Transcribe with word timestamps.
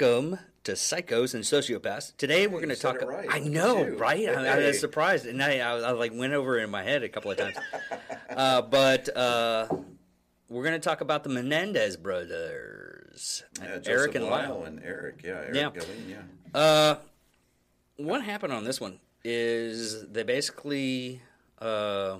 welcome 0.00 0.38
to 0.64 0.72
Psychos 0.72 1.34
and 1.34 1.44
Sociopaths. 1.44 2.16
Today 2.16 2.46
we're 2.46 2.60
going 2.60 2.70
to 2.70 2.76
talk. 2.76 3.02
right. 3.02 3.28
I 3.30 3.38
know, 3.40 3.86
right? 3.86 4.28
I, 4.28 4.46
I 4.46 4.66
was 4.66 4.80
surprised, 4.80 5.26
and 5.26 5.42
I, 5.42 5.58
I, 5.58 5.78
I 5.78 5.90
like 5.90 6.12
went 6.14 6.32
over 6.32 6.58
it 6.58 6.64
in 6.64 6.70
my 6.70 6.82
head 6.82 7.02
a 7.02 7.08
couple 7.08 7.30
of 7.30 7.36
times. 7.36 7.56
uh, 8.30 8.62
but 8.62 9.14
uh, 9.14 9.68
we're 10.48 10.62
going 10.64 10.80
to 10.80 10.80
talk 10.80 11.02
about 11.02 11.22
the 11.22 11.28
Menendez 11.28 11.98
brothers, 11.98 13.44
Yeah, 13.60 13.78
Eric 13.84 14.14
and 14.14 14.24
Lyle 14.24 14.60
Lyle. 14.60 14.64
and 14.64 14.82
Eric. 14.82 15.20
Yeah, 15.22 15.32
Eric 15.32 15.54
Yeah. 15.54 15.68
Gilleen, 15.70 16.08
yeah. 16.08 16.58
Uh, 16.58 16.96
what 17.96 18.22
happened 18.24 18.54
on 18.54 18.64
this 18.64 18.80
one 18.80 19.00
is 19.22 20.08
they 20.08 20.22
basically 20.22 21.20
uh, 21.58 22.18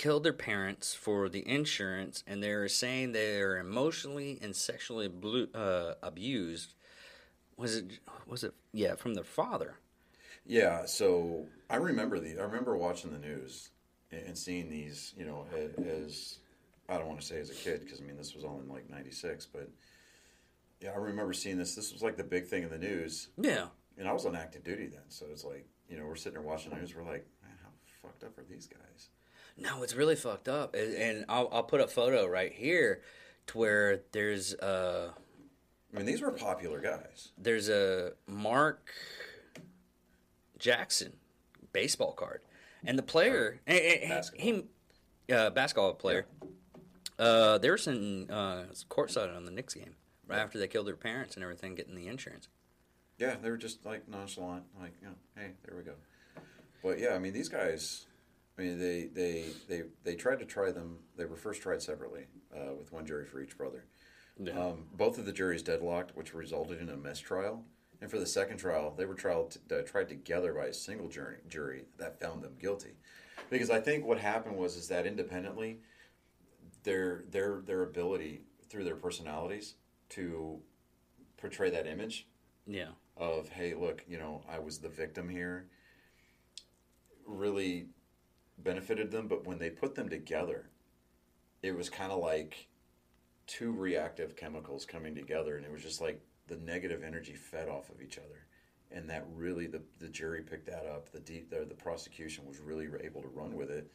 killed 0.00 0.24
their 0.24 0.32
parents 0.32 0.94
for 0.94 1.28
the 1.28 1.46
insurance, 1.46 2.24
and 2.26 2.42
they're 2.42 2.68
saying 2.68 3.12
they're 3.12 3.58
emotionally 3.58 4.38
and 4.40 4.56
sexually 4.56 5.06
ablu- 5.06 5.54
uh, 5.54 5.94
abused. 6.02 6.72
Was 7.58 7.76
it? 7.76 7.98
Was 8.26 8.42
it? 8.42 8.54
Yeah, 8.72 8.94
from 8.94 9.12
their 9.12 9.24
father. 9.24 9.74
Yeah, 10.46 10.86
so 10.86 11.44
I 11.68 11.76
remember 11.76 12.18
the. 12.18 12.38
I 12.38 12.44
remember 12.44 12.78
watching 12.78 13.12
the 13.12 13.18
news 13.18 13.72
and, 14.10 14.22
and 14.28 14.38
seeing 14.38 14.70
these. 14.70 15.12
You 15.18 15.26
know, 15.26 15.44
as 15.86 16.38
I 16.88 16.96
don't 16.96 17.06
want 17.06 17.20
to 17.20 17.26
say 17.26 17.38
as 17.38 17.50
a 17.50 17.54
kid 17.54 17.80
because 17.84 18.00
I 18.00 18.04
mean 18.04 18.16
this 18.16 18.34
was 18.34 18.42
all 18.42 18.58
in 18.58 18.70
like 18.72 18.88
'96, 18.88 19.44
but 19.52 19.68
yeah, 20.80 20.92
I 20.92 20.96
remember 20.96 21.34
seeing 21.34 21.58
this. 21.58 21.74
This 21.74 21.92
was 21.92 22.00
like 22.00 22.16
the 22.16 22.24
big 22.24 22.46
thing 22.46 22.62
in 22.62 22.70
the 22.70 22.78
news, 22.78 23.28
Yeah. 23.36 23.66
and 23.98 24.08
I 24.08 24.12
was 24.14 24.24
on 24.24 24.34
active 24.34 24.64
duty 24.64 24.86
then, 24.86 25.02
so 25.08 25.26
it's 25.30 25.44
like 25.44 25.66
you 25.90 25.98
know 25.98 26.06
we're 26.06 26.16
sitting 26.16 26.38
there 26.38 26.48
watching 26.48 26.70
the 26.70 26.76
news. 26.78 26.94
We're 26.96 27.02
like, 27.04 27.26
man, 27.42 27.52
how 27.62 27.68
fucked 28.00 28.24
up 28.24 28.38
are 28.38 28.44
these 28.48 28.66
guys? 28.66 29.10
No, 29.60 29.82
it's 29.82 29.94
really 29.94 30.16
fucked 30.16 30.48
up, 30.48 30.74
and, 30.74 30.94
and 30.94 31.24
I'll, 31.28 31.48
I'll 31.52 31.62
put 31.62 31.80
a 31.80 31.86
photo 31.86 32.26
right 32.26 32.52
here 32.52 33.02
to 33.48 33.58
where 33.58 34.00
there's 34.12 34.54
uh 34.54 35.10
I 35.92 35.96
mean, 35.96 36.06
these 36.06 36.22
were 36.22 36.30
popular 36.30 36.80
guys. 36.80 37.32
there's 37.36 37.68
a 37.68 38.12
Mark 38.26 38.90
Jackson 40.58 41.12
baseball 41.72 42.12
card, 42.12 42.40
and 42.84 42.98
the 42.98 43.02
player, 43.02 43.60
and- 43.66 43.78
and- 43.78 44.00
and 44.02 44.10
Basketball. 44.10 44.44
he, 45.28 45.32
uh, 45.34 45.50
basketball 45.50 45.94
player, 45.94 46.26
uh, 47.18 47.58
they 47.58 47.70
were 47.70 47.78
sitting 47.78 48.30
uh, 48.30 48.66
courtside 48.88 49.34
on 49.34 49.44
the 49.44 49.50
Knicks 49.50 49.74
game 49.74 49.94
right 50.26 50.38
after 50.38 50.58
they 50.58 50.68
killed 50.68 50.86
their 50.86 50.96
parents 50.96 51.34
and 51.34 51.42
everything, 51.42 51.74
getting 51.74 51.94
the 51.94 52.06
insurance. 52.08 52.48
Yeah, 53.18 53.36
they 53.42 53.50
were 53.50 53.56
just 53.58 53.84
like 53.84 54.08
nonchalant, 54.08 54.64
like 54.80 54.92
you 55.00 55.08
know, 55.08 55.14
hey, 55.36 55.50
there 55.66 55.76
we 55.76 55.82
go. 55.82 55.94
But 56.82 56.98
yeah, 56.98 57.14
I 57.14 57.18
mean, 57.18 57.32
these 57.32 57.48
guys. 57.48 58.06
I 58.60 58.62
mean, 58.62 58.78
they 58.78 59.08
they 59.14 59.44
they 59.68 59.82
they 60.04 60.14
tried 60.14 60.38
to 60.40 60.44
try 60.44 60.70
them. 60.70 60.98
They 61.16 61.24
were 61.24 61.36
first 61.36 61.62
tried 61.62 61.80
separately, 61.80 62.26
uh, 62.54 62.74
with 62.76 62.92
one 62.92 63.06
jury 63.06 63.24
for 63.24 63.40
each 63.40 63.56
brother. 63.56 63.86
Um, 64.54 64.86
both 64.94 65.18
of 65.18 65.24
the 65.24 65.32
juries 65.32 65.62
deadlocked, 65.62 66.14
which 66.14 66.34
resulted 66.34 66.80
in 66.80 66.90
a 66.90 66.96
mistrial. 66.96 67.64
And 68.02 68.10
for 68.10 68.18
the 68.18 68.26
second 68.26 68.56
trial, 68.56 68.94
they 68.96 69.04
were 69.04 69.14
tried, 69.14 69.56
uh, 69.70 69.82
tried 69.84 70.08
together 70.08 70.54
by 70.54 70.66
a 70.66 70.72
single 70.72 71.08
jury, 71.08 71.36
jury 71.48 71.84
that 71.98 72.18
found 72.18 72.42
them 72.42 72.54
guilty. 72.58 72.96
Because 73.50 73.68
I 73.68 73.80
think 73.80 74.06
what 74.06 74.18
happened 74.18 74.56
was 74.56 74.76
is 74.76 74.88
that 74.88 75.06
independently, 75.06 75.80
their 76.82 77.24
their 77.30 77.62
their 77.62 77.82
ability 77.82 78.42
through 78.68 78.84
their 78.84 78.96
personalities 78.96 79.74
to 80.10 80.60
portray 81.38 81.70
that 81.70 81.86
image 81.86 82.26
yeah, 82.66 82.88
of 83.16 83.48
hey 83.48 83.74
look 83.74 84.04
you 84.06 84.18
know 84.18 84.42
i 84.50 84.58
was 84.58 84.78
the 84.78 84.88
victim 84.88 85.28
here 85.28 85.66
really 87.26 87.88
benefited 88.62 89.10
them 89.10 89.28
but 89.28 89.46
when 89.46 89.58
they 89.58 89.70
put 89.70 89.94
them 89.94 90.08
together 90.08 90.68
it 91.62 91.76
was 91.76 91.90
kind 91.90 92.12
of 92.12 92.18
like 92.18 92.68
two 93.46 93.72
reactive 93.72 94.36
chemicals 94.36 94.84
coming 94.84 95.14
together 95.14 95.56
and 95.56 95.64
it 95.64 95.72
was 95.72 95.82
just 95.82 96.00
like 96.00 96.20
the 96.46 96.56
negative 96.56 97.02
energy 97.02 97.34
fed 97.34 97.68
off 97.68 97.90
of 97.90 98.00
each 98.02 98.18
other 98.18 98.46
and 98.92 99.08
that 99.08 99.24
really 99.34 99.66
the, 99.66 99.80
the 100.00 100.08
jury 100.08 100.42
picked 100.42 100.66
that 100.66 100.84
up 100.86 101.10
the, 101.10 101.20
deep, 101.20 101.50
the 101.50 101.64
the 101.64 101.74
prosecution 101.74 102.44
was 102.46 102.58
really 102.58 102.88
able 103.02 103.22
to 103.22 103.28
run 103.28 103.54
with 103.54 103.70
it 103.70 103.90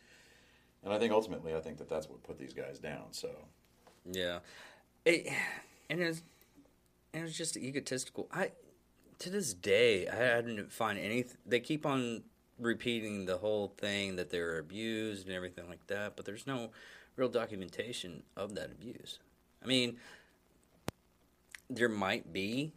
and 0.83 0.93
i 0.93 0.99
think 0.99 1.11
ultimately 1.11 1.55
i 1.55 1.59
think 1.59 1.77
that 1.77 1.89
that's 1.89 2.09
what 2.09 2.21
put 2.23 2.37
these 2.37 2.53
guys 2.53 2.79
down 2.79 3.05
so 3.11 3.29
yeah, 4.11 4.39
it, 5.03 5.27
and 5.89 5.99
it 5.99 6.07
was, 6.07 6.21
it 7.13 7.21
was 7.21 7.35
just 7.35 7.57
egotistical. 7.57 8.27
I 8.31 8.51
to 9.19 9.29
this 9.29 9.53
day 9.53 10.07
I 10.07 10.41
didn't 10.41 10.71
find 10.71 10.99
any. 10.99 11.25
They 11.45 11.59
keep 11.59 11.85
on 11.85 12.23
repeating 12.59 13.25
the 13.25 13.37
whole 13.37 13.67
thing 13.77 14.15
that 14.15 14.29
they 14.29 14.39
were 14.39 14.57
abused 14.57 15.27
and 15.27 15.35
everything 15.35 15.67
like 15.67 15.85
that, 15.87 16.15
but 16.15 16.25
there's 16.25 16.47
no 16.47 16.71
real 17.15 17.29
documentation 17.29 18.23
of 18.35 18.55
that 18.55 18.71
abuse. 18.71 19.19
I 19.63 19.67
mean, 19.67 19.97
there 21.69 21.89
might 21.89 22.31
be, 22.31 22.73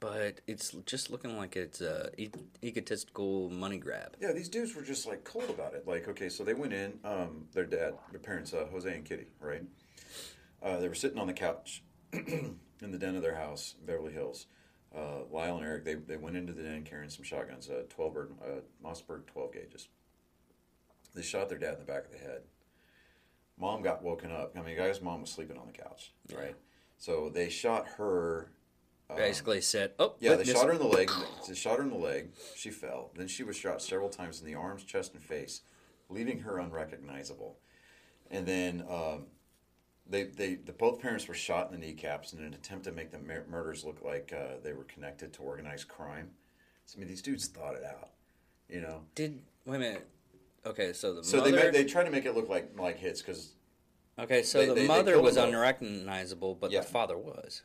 but 0.00 0.40
it's 0.46 0.72
just 0.86 1.10
looking 1.10 1.36
like 1.36 1.56
it's 1.56 1.80
a 1.80 2.10
e- 2.18 2.30
egotistical 2.62 3.48
money 3.50 3.78
grab. 3.78 4.16
Yeah, 4.20 4.32
these 4.32 4.48
dudes 4.48 4.74
were 4.74 4.82
just 4.82 5.06
like 5.06 5.24
cold 5.24 5.48
about 5.48 5.74
it. 5.74 5.86
Like, 5.86 6.08
okay, 6.08 6.28
so 6.28 6.44
they 6.44 6.54
went 6.54 6.72
in. 6.72 6.98
Um, 7.04 7.46
their 7.52 7.64
dad, 7.64 7.94
their 8.10 8.20
parents, 8.20 8.52
uh, 8.52 8.66
Jose 8.70 8.92
and 8.92 9.04
Kitty, 9.04 9.26
right? 9.40 9.62
Uh, 10.62 10.78
they 10.78 10.88
were 10.88 10.94
sitting 10.94 11.18
on 11.18 11.26
the 11.26 11.32
couch 11.32 11.82
in 12.12 12.58
the 12.80 12.98
den 12.98 13.16
of 13.16 13.22
their 13.22 13.36
house, 13.36 13.74
Beverly 13.84 14.12
Hills. 14.12 14.46
Uh, 14.96 15.24
Lyle 15.30 15.56
and 15.56 15.66
Eric, 15.66 15.84
they, 15.84 15.94
they 15.94 16.16
went 16.16 16.36
into 16.36 16.52
the 16.52 16.62
den 16.62 16.84
carrying 16.84 17.10
some 17.10 17.24
shotguns, 17.24 17.68
uh, 17.68 17.82
twelve 17.88 18.14
bird, 18.14 18.32
uh, 18.42 18.60
Mossberg 18.86 19.26
twelve 19.26 19.52
gauges. 19.52 19.88
They 21.14 21.22
shot 21.22 21.48
their 21.48 21.58
dad 21.58 21.74
in 21.74 21.80
the 21.80 21.84
back 21.84 22.04
of 22.06 22.12
the 22.12 22.18
head. 22.18 22.42
Mom 23.58 23.82
got 23.82 24.02
woken 24.02 24.30
up. 24.32 24.52
I 24.56 24.62
mean, 24.62 24.76
guy's 24.76 25.00
mom 25.00 25.20
was 25.20 25.30
sleeping 25.30 25.56
on 25.58 25.66
the 25.66 25.72
couch, 25.72 26.12
right? 26.36 26.56
So 26.98 27.28
they 27.28 27.48
shot 27.48 27.86
her. 27.98 28.50
um, 29.10 29.16
Basically 29.16 29.60
said, 29.60 29.92
"Oh, 29.98 30.14
yeah, 30.20 30.34
they 30.34 30.44
shot 30.44 30.66
her 30.66 30.72
in 30.72 30.78
the 30.78 30.86
leg. 30.86 31.10
They 31.46 31.54
shot 31.54 31.78
her 31.78 31.84
in 31.84 31.90
the 31.90 31.96
leg. 31.96 32.30
She 32.56 32.70
fell. 32.70 33.10
Then 33.16 33.28
she 33.28 33.42
was 33.44 33.56
shot 33.56 33.82
several 33.82 34.08
times 34.08 34.40
in 34.40 34.46
the 34.46 34.54
arms, 34.54 34.84
chest, 34.84 35.14
and 35.14 35.22
face, 35.22 35.62
leaving 36.08 36.40
her 36.40 36.58
unrecognizable. 36.58 37.58
And 38.30 38.46
then 38.46 38.84
um, 38.88 39.26
they, 40.08 40.24
they, 40.24 40.54
the 40.56 40.72
both 40.72 41.00
parents 41.00 41.26
were 41.28 41.34
shot 41.34 41.70
in 41.72 41.80
the 41.80 41.86
kneecaps 41.86 42.32
in 42.32 42.40
an 42.40 42.54
attempt 42.54 42.84
to 42.84 42.92
make 42.92 43.10
the 43.10 43.18
mur- 43.18 43.46
murders 43.48 43.84
look 43.84 44.02
like 44.04 44.32
uh, 44.36 44.56
they 44.62 44.72
were 44.72 44.84
connected 44.84 45.32
to 45.34 45.42
organized 45.42 45.88
crime. 45.88 46.30
So 46.86 46.96
I 46.96 47.00
mean, 47.00 47.08
these 47.08 47.22
dudes 47.22 47.46
thought 47.48 47.74
it 47.74 47.84
out, 47.84 48.10
you 48.68 48.80
know. 48.80 49.02
Did 49.14 49.40
wait 49.64 49.76
a 49.76 49.78
minute? 49.78 50.06
Okay, 50.66 50.92
so 50.92 51.14
the 51.14 51.24
So 51.24 51.38
mother. 51.38 51.50
they 51.50 51.64
ma- 51.66 51.70
they 51.72 51.84
tried 51.84 52.04
to 52.04 52.10
make 52.10 52.26
it 52.26 52.34
look 52.34 52.48
like 52.48 52.78
like 52.78 52.98
hits 52.98 53.22
because 53.22 53.54
okay, 54.18 54.42
so 54.42 54.58
they- 54.60 54.66
the 54.66 54.74
they- 54.74 54.86
mother 54.86 55.20
was 55.20 55.36
unrecognizable, 55.38 56.54
but 56.54 56.70
Yeah. 56.70 56.80
the 56.80 56.86
father 56.86 57.16
was. 57.18 57.62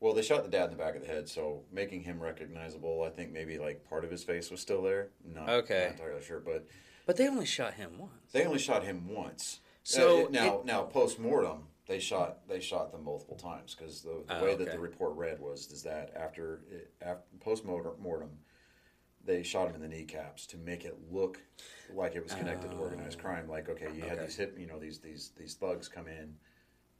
well 0.00 0.14
they 0.14 0.22
shot 0.22 0.42
the 0.44 0.50
dad 0.50 0.64
in 0.64 0.70
the 0.70 0.76
back 0.76 0.94
of 0.96 1.02
the 1.02 1.06
head, 1.08 1.28
so 1.28 1.62
making 1.72 2.02
him 2.02 2.20
recognizable. 2.22 3.02
I 3.02 3.10
think 3.10 3.32
maybe 3.32 3.58
like 3.58 3.88
part 3.88 4.04
of 4.04 4.10
his 4.10 4.22
face 4.24 4.50
was 4.50 4.60
still 4.60 4.82
there. 4.82 5.08
Not, 5.24 5.48
Okay. 5.48 5.84
not 5.84 5.92
entirely 6.00 6.22
sure, 6.22 6.40
but. 6.40 6.66
But 7.06 7.16
they 7.16 7.26
only 7.28 7.46
shot 7.46 7.74
him 7.74 7.98
once. 7.98 8.12
They 8.32 8.44
only 8.44 8.58
shot 8.58 8.84
him 8.84 9.08
once. 9.08 9.60
So 9.82 10.26
Uh, 10.26 10.30
now, 10.30 10.58
it- 10.60 10.64
now 10.66 10.82
post 10.84 11.18
mortem, 11.18 11.66
they 11.90 11.98
shot 11.98 12.46
they 12.48 12.60
shot 12.60 12.92
them 12.92 13.02
multiple 13.02 13.36
times 13.36 13.74
because 13.74 14.00
the, 14.00 14.22
the 14.28 14.36
Oh, 14.38 14.42
way 14.44 14.54
that 14.54 14.70
the 14.70 14.78
report 14.78 15.16
read 15.16 15.40
was 15.40 15.66
is 15.72 15.82
that 15.82 16.12
after 16.14 16.60
it, 16.70 16.92
after 17.02 17.24
post 17.40 17.64
mortem, 17.64 18.30
they 19.24 19.42
shot 19.42 19.68
him 19.68 19.74
in 19.74 19.80
the 19.80 19.88
kneecaps 19.88 20.46
to 20.46 20.56
make 20.56 20.84
it 20.84 20.96
look 21.10 21.42
like 21.92 22.14
it 22.14 22.22
was 22.22 22.32
connected 22.32 22.70
to 22.70 22.76
organized 22.76 23.18
crime. 23.18 23.48
Like, 23.48 23.68
okay, 23.68 23.88
you 23.94 24.02
had 24.02 24.20
Oh. 24.20 24.22
These 24.22 24.36
hit, 24.36 24.54
you 24.56 24.68
know, 24.68 24.78
these 24.78 25.00
these 25.00 25.32
these 25.36 25.54
thugs 25.54 25.88
come 25.88 26.06
in, 26.06 26.36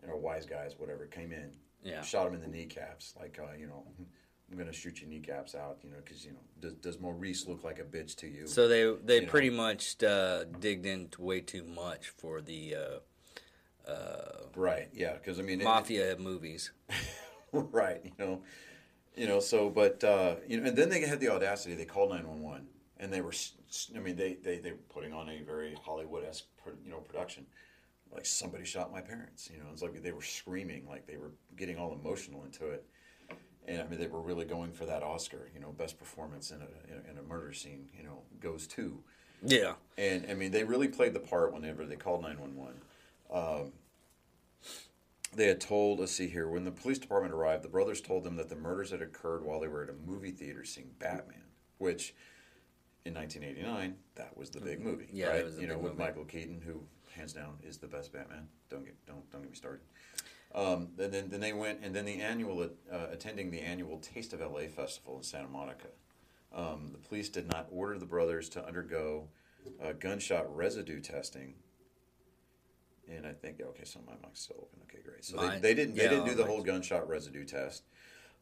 you 0.03 0.09
know, 0.09 0.17
wise 0.17 0.45
guys, 0.45 0.75
whatever, 0.77 1.07
came 1.07 1.31
in, 1.33 1.53
Yeah. 1.85 2.03
shot 2.03 2.27
him 2.27 2.35
in 2.35 2.41
the 2.41 2.49
kneecaps. 2.49 3.15
Like, 3.17 3.39
uh, 3.39 3.55
you 3.57 3.69
know, 3.69 3.87
I'm 4.51 4.59
gonna 4.59 4.73
shoot 4.73 5.01
your 5.01 5.09
kneecaps 5.09 5.55
out, 5.55 5.79
you 5.85 5.91
know, 5.91 5.99
because 6.05 6.25
you 6.27 6.33
know, 6.33 6.43
does 6.59 6.73
does 6.75 6.99
Maurice 6.99 7.47
look 7.47 7.63
like 7.63 7.79
a 7.79 7.85
bitch 7.85 8.17
to 8.17 8.27
you? 8.27 8.49
So 8.49 8.67
they 8.67 8.93
they 9.05 9.21
You 9.21 9.27
know. 9.27 9.29
pretty 9.29 9.51
much 9.51 10.03
uh, 10.03 10.43
digged 10.59 10.85
into 10.85 11.23
way 11.23 11.41
too 11.43 11.63
much 11.63 12.09
for 12.09 12.41
the 12.41 12.75
uh, 12.75 12.99
uh, 13.91 14.47
right? 14.57 14.89
Yeah, 14.93 15.15
because 15.15 15.39
I 15.39 15.43
mean, 15.43 15.61
it- 15.61 15.65
mafia 15.65 16.17
movies. 16.19 16.71
right 17.53 18.01
you 18.05 18.13
know 18.19 18.43
you 19.17 19.27
know 19.27 19.41
so 19.41 19.69
but 19.69 20.05
uh 20.05 20.37
you 20.47 20.61
know 20.61 20.69
and 20.69 20.77
then 20.79 20.89
they 20.89 21.01
had 21.01 21.19
the 21.19 21.29
audacity 21.29 21.75
they 21.75 21.85
called 21.85 22.11
911 22.11 22.67
and 22.99 23.13
they 23.13 23.21
were. 23.21 23.33
I 23.95 23.99
mean 23.99 24.15
they 24.17 24.35
they, 24.35 24.59
they 24.59 24.71
were 24.71 24.79
putting 24.89 25.13
on 25.13 25.29
a 25.29 25.43
very 25.43 25.77
hollywood-esque 25.85 26.45
you 26.85 26.91
know 26.93 26.99
production 26.99 27.47
like 28.15 28.25
somebody 28.25 28.65
shot 28.65 28.93
my 28.93 29.01
parents 29.01 29.51
you 29.53 29.59
know 29.59 29.67
it's 29.73 29.83
like 29.83 30.01
they 30.01 30.13
were 30.13 30.23
screaming 30.23 30.87
like 30.89 31.07
they 31.09 31.17
were 31.17 31.33
getting 31.57 31.77
all 31.77 31.93
emotional 31.93 32.45
into 32.45 32.69
it 32.71 32.85
and 33.67 33.81
i 33.83 33.87
mean 33.89 33.99
they 33.99 34.07
were 34.07 34.21
really 34.23 34.45
going 34.45 34.73
for 34.73 34.87
that 34.87 35.03
oscar 35.03 35.51
you 35.55 35.61
know 35.61 35.73
best 35.73 35.99
performance 35.99 36.53
in 36.53 36.59
a, 36.59 36.93
in 36.93 36.99
a, 37.05 37.11
in 37.13 37.19
a 37.19 37.23
murder 37.29 37.53
scene 37.53 37.89
you 37.97 38.05
know 38.05 38.23
goes 38.41 38.67
to 38.69 39.03
Yeah. 39.45 39.75
and 39.99 40.27
I 40.31 40.35
mean, 40.35 40.51
they 40.53 40.63
really 40.65 40.89
played 40.89 41.15
the 41.15 41.21
part 41.21 41.53
whenever 41.53 41.85
they 41.87 41.97
called 41.97 42.23
911. 42.23 42.81
Um, 43.33 43.73
they 45.41 45.47
had 45.47 45.61
told, 45.61 46.01
let's 46.01 46.13
see 46.13 46.29
here, 46.29 46.49
when 46.49 46.65
the 46.65 46.71
police 46.71 46.99
department 46.99 47.33
arrived, 47.33 47.65
the 47.65 47.69
brothers 47.69 48.03
told 48.03 48.25
them 48.25 48.37
that 48.37 48.51
the 48.51 48.57
murders 48.57 48.91
had 48.91 49.01
occurred 49.01 49.43
while 49.43 49.59
they 49.59 49.69
were 49.69 49.83
at 49.83 49.89
a 49.89 49.95
movie 50.07 50.33
theater 50.33 50.67
seeing 50.67 50.91
Batman, 50.99 51.45
which 51.79 52.15
in 53.07 53.15
1989, 53.15 53.95
that 54.17 54.37
was 54.37 54.51
the 54.51 54.61
big 54.61 54.85
movie. 54.85 55.09
Yeah, 55.11 55.29
right? 55.29 55.45
was 55.45 55.57
the 55.57 55.63
You 55.63 55.69
know, 55.69 55.79
with 55.79 55.93
movie. 55.93 56.05
Michael 56.05 56.25
Keaton, 56.27 56.61
who 56.61 56.83
hands 57.17 57.33
down 57.33 57.55
is 57.63 57.79
the 57.79 57.87
best 57.87 58.13
Batman. 58.13 58.49
Don't 58.69 58.85
get 58.85 58.95
don't 59.07 59.31
don't 59.33 59.41
get 59.41 59.51
me 59.51 59.57
started. 59.57 59.81
Um, 60.55 60.89
and 60.99 61.11
then, 61.11 61.31
then 61.31 61.41
they 61.41 61.55
went, 61.55 61.79
and 61.83 61.95
then 61.95 62.05
the 62.05 62.21
annual, 62.21 62.69
uh, 62.93 63.07
attending 63.11 63.51
the 63.51 63.61
annual 63.61 63.99
Taste 63.99 64.35
of 64.35 64.41
LA 64.41 64.67
festival 64.67 65.17
in 65.17 65.23
Santa 65.23 65.49
Monica. 65.49 65.89
Um, 66.53 66.91
the 66.93 66.99
police 66.99 67.31
did 67.31 67.49
not 67.49 67.69
order 67.71 67.99
the 67.99 68.05
brothers 68.05 68.49
to 68.51 68.67
undergo 68.67 69.29
uh, 69.83 69.93
gunshot 69.93 70.55
residue 70.55 71.01
testing. 71.01 71.55
And 73.11 73.27
I 73.27 73.33
think 73.33 73.61
okay, 73.61 73.85
so 73.85 74.01
my 74.07 74.13
mic's 74.23 74.41
still 74.43 74.57
open. 74.61 74.79
Okay, 74.85 75.03
great. 75.05 75.25
So 75.25 75.37
they, 75.37 75.59
they 75.59 75.75
didn't 75.75 75.97
they 75.97 76.09
didn't 76.09 76.27
do 76.27 76.35
the 76.35 76.45
whole 76.45 76.63
gunshot 76.63 77.09
residue 77.09 77.45
test 77.45 77.83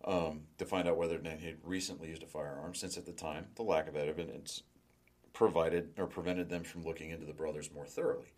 um, 0.04 0.42
to 0.58 0.64
find 0.66 0.86
out 0.88 0.96
whether 0.96 1.16
they 1.18 1.30
had 1.30 1.56
recently 1.64 2.08
used 2.08 2.22
a 2.22 2.26
firearm, 2.26 2.74
since 2.74 2.96
at 2.98 3.06
the 3.06 3.12
time 3.12 3.46
the 3.56 3.62
lack 3.62 3.88
of 3.88 3.96
evidence 3.96 4.62
provided 5.32 5.90
or 5.96 6.06
prevented 6.06 6.48
them 6.50 6.64
from 6.64 6.84
looking 6.84 7.10
into 7.10 7.24
the 7.26 7.32
brothers 7.32 7.70
more 7.72 7.86
thoroughly. 7.86 8.32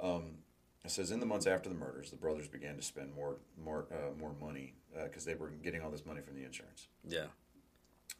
Um, 0.00 0.38
it 0.84 0.90
says 0.90 1.10
in 1.10 1.18
the 1.20 1.26
months 1.26 1.46
after 1.46 1.68
the 1.68 1.74
murders, 1.74 2.10
the 2.10 2.16
brothers 2.16 2.46
began 2.46 2.76
to 2.76 2.82
spend 2.82 3.14
more 3.14 3.36
more 3.62 3.86
uh, 3.90 4.16
more 4.18 4.34
money 4.40 4.74
because 5.04 5.24
they 5.24 5.34
were 5.34 5.50
getting 5.50 5.82
all 5.82 5.90
this 5.90 6.06
money 6.06 6.20
from 6.20 6.36
the 6.36 6.44
insurance, 6.44 6.86
Yeah. 7.08 7.26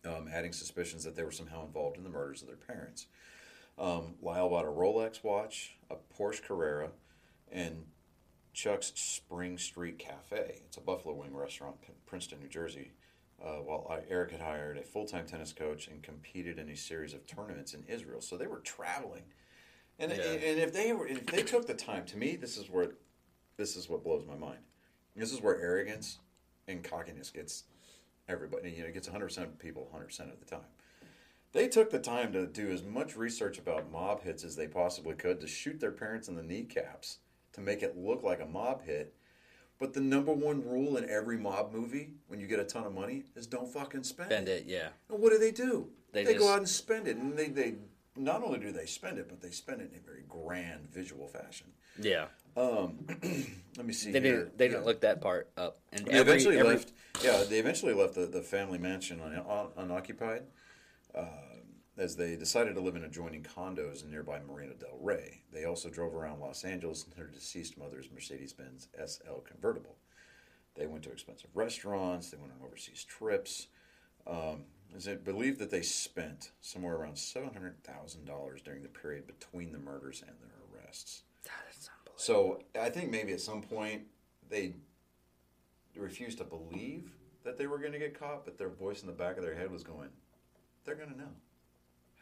um, 0.04 0.28
adding 0.32 0.52
suspicions 0.52 1.04
that 1.04 1.14
they 1.14 1.22
were 1.22 1.30
somehow 1.30 1.64
involved 1.64 1.96
in 1.98 2.02
the 2.02 2.10
murders 2.10 2.42
of 2.42 2.48
their 2.48 2.56
parents. 2.56 3.06
Um, 3.78 4.14
Lyle 4.22 4.48
bought 4.48 4.64
a 4.64 4.68
Rolex 4.68 5.22
watch, 5.22 5.76
a 5.90 5.96
Porsche 6.18 6.42
Carrera, 6.42 6.90
and 7.50 7.85
Chuck's 8.52 8.93
Spring 8.94 9.58
Street 9.58 9.99
Cafe. 9.99 10.61
It's 10.67 10.76
a 10.76 10.81
Buffalo 10.81 11.14
Wing 11.14 11.35
restaurant, 11.35 11.76
in 11.87 11.94
Princeton, 12.06 12.41
New 12.41 12.49
Jersey. 12.49 12.93
Uh, 13.44 13.56
while 13.56 13.87
I, 13.91 14.00
Eric 14.08 14.31
had 14.31 14.41
hired 14.41 14.79
a 14.79 14.82
full-time 14.82 15.26
tennis 15.26 15.52
coach 15.52 15.88
and 15.88 16.02
competed 16.02 16.58
in 16.58 16.69
a 16.69 16.76
series 16.76 17.14
of 17.14 17.26
tournaments 17.26 17.75
in 17.75 17.85
Israel, 17.88 18.20
so 18.20 18.37
they 18.37 18.46
were 18.46 18.61
traveling. 18.61 19.25
And, 19.99 20.12
Yeah. 20.12 20.23
and 20.25 20.61
if 20.61 20.73
they 20.73 20.93
were, 20.93 21.06
if 21.06 21.26
they 21.26 21.43
took 21.43 21.67
the 21.67 21.75
time, 21.75 22.05
to 22.06 22.17
me, 22.17 22.37
this 22.37 22.56
is 22.56 22.70
where, 22.70 22.93
this 23.56 23.76
is 23.76 23.88
what 23.88 24.05
blows 24.05 24.25
my 24.25 24.37
mind. 24.37 24.61
This 25.17 25.32
is 25.32 25.41
where 25.41 25.61
arrogance 25.61 26.19
and 26.67 26.82
cockiness 26.82 27.31
gets 27.31 27.64
everybody. 28.29 28.70
You 28.70 28.82
know, 28.82 28.88
it 28.88 28.94
gets 28.94 29.08
100 29.08 29.26
percent 29.26 29.46
of 29.49 29.58
people 29.58 29.82
100 29.85 30.06
percent 30.06 30.32
of 30.32 30.41
the 30.41 30.46
time. 30.46 30.67
They 31.52 31.69
took 31.69 31.91
the 31.91 32.00
time 32.00 32.32
to 32.32 32.46
do 32.46 32.70
as 32.70 32.82
much 32.82 33.17
research 33.17 33.58
about 33.58 33.93
mob 33.93 34.23
hits 34.23 34.43
as 34.43 34.56
they 34.56 34.67
possibly 34.67 35.14
could 35.14 35.41
to 35.41 35.46
shoot 35.46 35.79
their 35.79 35.93
parents 35.93 36.26
in 36.26 36.35
the 36.35 36.43
kneecaps 36.43 37.19
to 37.54 37.60
make 37.60 37.82
it 37.82 37.96
look 37.96 38.22
like 38.22 38.40
a 38.40 38.46
mob 38.46 38.82
hit. 38.84 39.14
But 39.78 39.92
the 39.92 40.00
number 40.00 40.32
one 40.32 40.62
rule 40.64 40.96
in 40.96 41.08
every 41.10 41.36
mob 41.36 41.72
movie, 41.72 42.10
when 42.28 42.38
you 42.38 42.46
get 42.46 42.60
a 42.60 42.64
ton 42.64 42.84
of 42.84 42.94
money, 42.94 43.24
is 43.34 43.46
don't 43.46 43.68
fucking 43.68 44.04
spend, 44.04 44.30
it. 44.30 44.34
Spend 44.34 44.48
it. 44.48 44.64
Yeah. 44.66 44.88
And 45.10 45.20
what 45.20 45.32
do 45.32 45.38
they 45.38 45.50
do? 45.50 45.88
They 46.12 46.24
They, 46.24 46.34
just- 46.34 46.44
go 46.44 46.52
out 46.52 46.58
and 46.58 46.68
spend 46.68 47.08
it, 47.08 47.16
and 47.16 47.36
they, 47.36 47.48
they 47.48 47.74
not 48.16 48.42
only 48.44 48.60
do 48.60 48.70
they 48.70 48.86
spend 48.86 49.18
it, 49.18 49.28
but 49.28 49.40
they 49.40 49.50
spend 49.50 49.80
it 49.80 49.90
in 49.92 49.98
a 49.98 50.02
very 50.02 50.22
grand 50.28 50.88
visual 50.92 51.26
fashion. 51.26 51.66
Yeah. 52.00 52.26
Um, 52.56 53.04
let 53.76 53.84
me 53.86 53.92
see. 53.92 54.12
They 54.12 54.20
here. 54.20 54.36
didn't. 54.36 54.58
They 54.58 54.66
Yeah. 54.66 54.70
didn't 54.72 54.86
look 54.86 55.00
that 55.00 55.20
part 55.20 55.50
up. 55.56 55.78
And 55.92 56.06
They 56.06 56.20
eventually 56.20 56.62
left. 56.62 56.92
Yeah, 57.22 57.42
they 57.48 57.58
eventually 57.58 57.94
left 57.94 58.14
the, 58.14 58.26
the 58.26 58.42
family 58.42 58.78
mansion 58.78 59.20
un, 59.20 59.34
un, 59.48 59.66
unoccupied, 59.76 60.42
uh, 61.14 61.24
as 61.96 62.17
they 62.17 62.37
decided 62.37 62.75
to 62.75 62.81
live 62.81 62.96
in 62.96 63.05
adjoining 63.05 63.43
condos 63.43 64.02
in 64.05 64.11
nearby 64.11 64.41
Marina 64.41 64.75
Del 64.75 64.99
Rey. 65.00 65.43
They 65.52 65.64
also 65.64 65.88
drove 65.88 66.14
around 66.14 66.41
Los 66.41 66.64
Angeles 66.64 67.05
in 67.05 67.17
their 67.17 67.29
deceased 67.29 67.79
mother's 67.79 68.11
Mercedes-Benz 68.12 68.88
SL 69.06 69.41
convertible. 69.44 69.96
They 70.75 70.87
went 70.87 71.05
to 71.05 71.12
expensive 71.12 71.50
restaurants. 71.55 72.31
They 72.31 72.37
went 72.37 72.52
on 72.52 72.67
overseas 72.67 73.05
trips. 73.05 73.69
Um, 74.26 74.64
is 74.96 75.06
it 75.06 75.25
believed 75.25 75.58
that 75.61 75.70
they 75.70 75.82
spent 75.82 76.50
somewhere 76.61 76.94
around 76.94 77.17
seven 77.17 77.52
hundred 77.52 77.82
thousand 77.85 78.25
dollars 78.25 78.61
during 78.62 78.82
the 78.82 78.88
period 78.88 79.26
between 79.26 79.73
the 79.73 79.79
murders 79.79 80.23
and 80.26 80.37
their 80.41 80.81
arrests? 80.82 81.23
That's 81.44 81.88
unbelievable. 81.88 82.12
So 82.17 82.62
I 82.81 82.91
think 82.91 83.11
maybe 83.11 83.32
at 83.32 83.41
some 83.41 83.62
point 83.62 84.02
they 84.49 84.75
refused 85.96 86.38
to 86.38 86.44
believe 86.44 87.11
that 87.44 87.58
they 87.58 87.67
were 87.67 87.79
going 87.79 87.93
to 87.93 87.99
get 87.99 88.19
caught, 88.19 88.44
but 88.44 88.58
their 88.58 88.69
voice 88.69 89.02
in 89.02 89.06
the 89.06 89.12
back 89.12 89.37
of 89.37 89.44
their 89.44 89.55
head 89.55 89.70
was 89.70 89.85
going, 89.85 90.08
"They're 90.85 90.96
going 90.96 91.11
to 91.11 91.19
know. 91.19 91.31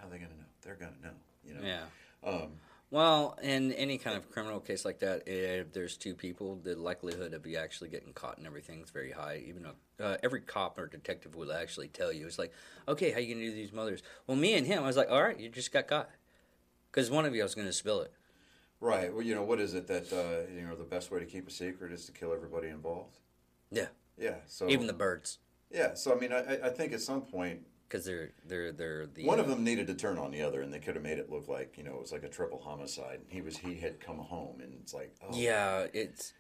How 0.03 0.09
are 0.09 0.11
they 0.11 0.19
going 0.19 0.31
to 0.31 0.37
know? 0.37 0.45
They're 0.63 0.75
going 0.75 0.93
to 0.93 1.07
know." 1.07 1.15
You 1.47 1.55
know. 1.55 1.61
Yeah. 1.63 2.29
Um, 2.29 2.49
Well, 2.91 3.39
in 3.43 3.73
any 3.73 3.97
kind 3.97 4.17
of 4.19 4.31
criminal 4.31 4.61
case 4.61 4.85
like 4.85 4.99
that, 4.99 5.23
if 5.27 5.73
there's 5.73 5.97
two 5.97 6.15
people, 6.15 6.57
the 6.63 6.75
likelihood 6.77 7.33
of 7.33 7.47
you 7.47 7.57
actually 7.57 7.89
getting 7.89 8.13
caught 8.13 8.37
and 8.37 8.47
everything 8.47 8.83
is 8.83 8.91
very 8.91 9.13
high. 9.13 9.43
Even 9.47 9.63
though 9.63 10.05
uh, 10.05 10.17
every 10.23 10.41
cop 10.43 10.79
or 10.79 10.87
detective 10.89 11.35
will 11.35 11.53
actually 11.53 11.89
tell 11.89 12.13
you, 12.13 12.27
it's 12.27 12.39
like, 12.39 12.53
okay, 12.87 13.11
how 13.13 13.19
you 13.19 13.35
gonna 13.35 13.47
do 13.47 13.53
these 13.53 13.73
mothers? 13.73 14.03
Well, 14.27 14.37
me 14.37 14.55
and 14.55 14.67
him, 14.67 14.83
I 14.83 14.87
was 14.87 14.97
like, 14.97 15.11
all 15.11 15.23
right, 15.23 15.39
you 15.39 15.49
just 15.49 15.73
got 15.73 15.87
caught, 15.87 16.11
because 16.91 17.11
one 17.11 17.25
of 17.25 17.35
you 17.35 17.43
was 17.43 17.55
gonna 17.55 17.73
spill 17.73 18.03
it. 18.03 18.13
right. 18.81 19.13
Well, 19.13 19.23
you 19.23 19.35
know 19.35 19.43
what 19.45 19.59
is 19.61 19.73
it 19.75 19.87
that 19.87 20.13
uh, 20.13 20.53
you 20.53 20.67
know 20.67 20.75
the 20.77 20.85
best 20.85 21.11
way 21.11 21.19
to 21.21 21.27
keep 21.27 21.49
a 21.49 21.51
secret 21.51 21.93
is 21.93 22.05
to 22.07 22.13
kill 22.13 22.33
everybody 22.33 22.69
involved. 22.69 23.19
Yeah, 23.71 23.87
Yeah. 24.19 24.37
So 24.47 24.69
even 24.69 24.87
the 24.87 24.93
birds, 24.93 25.39
yeah. 25.71 25.95
So 25.95 26.15
I 26.15 26.21
mean, 26.21 26.33
I, 26.33 26.59
I 26.65 26.69
think 26.69 26.93
at 26.93 27.01
some 27.01 27.23
point 27.23 27.61
because 27.93 28.07
they're 28.07 28.31
they're 28.47 28.73
they're 28.73 29.07
the 29.07 29.27
one 29.27 29.39
uh, 29.39 29.43
of 29.43 29.49
them 29.49 29.63
needed 29.63 29.87
to 29.87 29.95
turn 29.95 30.17
on 30.17 30.31
the 30.31 30.43
other, 30.43 30.63
and 30.63 30.73
they 30.73 30.79
could 30.79 30.95
have 30.95 31.05
made 31.05 31.19
it 31.19 31.31
look 31.31 31.47
like 31.49 31.75
you 31.77 31.85
know 31.85 31.95
it 31.95 32.01
was 32.01 32.13
like 32.13 32.23
a 32.23 32.29
triple 32.29 32.59
homicide. 32.59 33.21
He 33.29 33.43
was 33.43 33.59
he 33.59 33.75
had 33.75 34.01
come 34.01 34.17
home, 34.19 34.61
and 34.61 34.73
it's 34.81 34.95
like 34.95 35.15
oh, 35.23 35.37
Yeah, 35.37 35.87
it's 35.93 36.33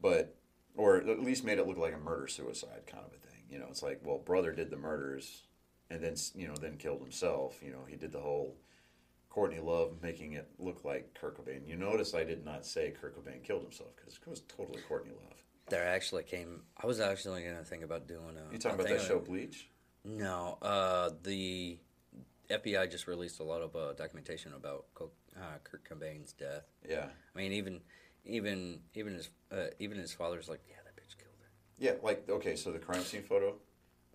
but 0.00 0.34
or 0.76 0.96
at 0.96 1.20
least 1.20 1.44
made 1.44 1.58
it 1.58 1.66
look 1.66 1.76
like 1.76 1.94
a 1.94 1.98
murder 1.98 2.26
suicide 2.28 2.86
kind 2.86 3.04
of 3.04 3.12
a 3.12 3.26
thing. 3.26 3.42
You 3.50 3.58
know, 3.58 3.66
it's 3.68 3.82
like, 3.82 4.00
well, 4.02 4.18
brother 4.18 4.52
did 4.52 4.70
the 4.70 4.76
murders 4.76 5.42
and 5.90 6.02
then 6.02 6.14
you 6.34 6.46
know 6.46 6.54
then 6.54 6.76
killed 6.78 7.00
himself. 7.00 7.58
You 7.62 7.72
know, 7.72 7.84
he 7.86 7.96
did 7.96 8.12
the 8.12 8.20
whole 8.20 8.56
Courtney 9.28 9.60
Love 9.60 9.96
making 10.02 10.32
it 10.32 10.48
look 10.58 10.84
like 10.84 11.12
Kurt 11.20 11.36
Cobain. 11.36 11.66
You 11.66 11.76
notice 11.76 12.14
I 12.14 12.24
did 12.24 12.44
not 12.44 12.64
say 12.64 12.94
Kurt 12.98 13.16
Cobain 13.16 13.42
killed 13.42 13.62
himself 13.62 13.90
because 13.96 14.14
it 14.14 14.26
was 14.28 14.40
totally 14.48 14.80
Courtney 14.88 15.12
Love. 15.12 15.36
there 15.68 15.86
actually 15.86 16.22
came. 16.22 16.62
I 16.82 16.86
was 16.86 17.00
actually 17.00 17.42
gonna 17.42 17.64
think 17.64 17.82
about 17.82 18.08
doing 18.08 18.36
a. 18.38 18.52
You 18.52 18.58
talking 18.58 18.80
about 18.80 18.88
that 18.88 19.02
show 19.02 19.18
Bleach? 19.18 19.68
No, 20.04 20.58
uh, 20.62 21.10
the 21.22 21.78
FBI 22.50 22.90
just 22.90 23.06
released 23.06 23.40
a 23.40 23.44
lot 23.44 23.62
of 23.62 23.76
uh, 23.76 23.92
documentation 23.92 24.52
about 24.54 24.86
Co- 24.94 25.10
uh, 25.36 25.58
Kurt 25.62 25.84
Cobain's 25.88 26.32
death. 26.32 26.64
Yeah, 26.88 27.06
I 27.34 27.38
mean, 27.38 27.52
even 27.52 27.80
even 28.24 28.80
even 28.94 29.14
his 29.14 29.28
uh, 29.52 29.66
even 29.78 29.98
his 29.98 30.12
father's 30.12 30.48
like, 30.48 30.60
yeah, 30.68 30.76
that 30.84 30.96
bitch 30.96 31.16
killed 31.18 31.34
her. 31.40 31.48
yeah. 31.78 31.92
Like 32.02 32.28
okay, 32.28 32.56
so 32.56 32.72
the 32.72 32.78
crime 32.78 33.02
scene 33.02 33.22
photo 33.22 33.54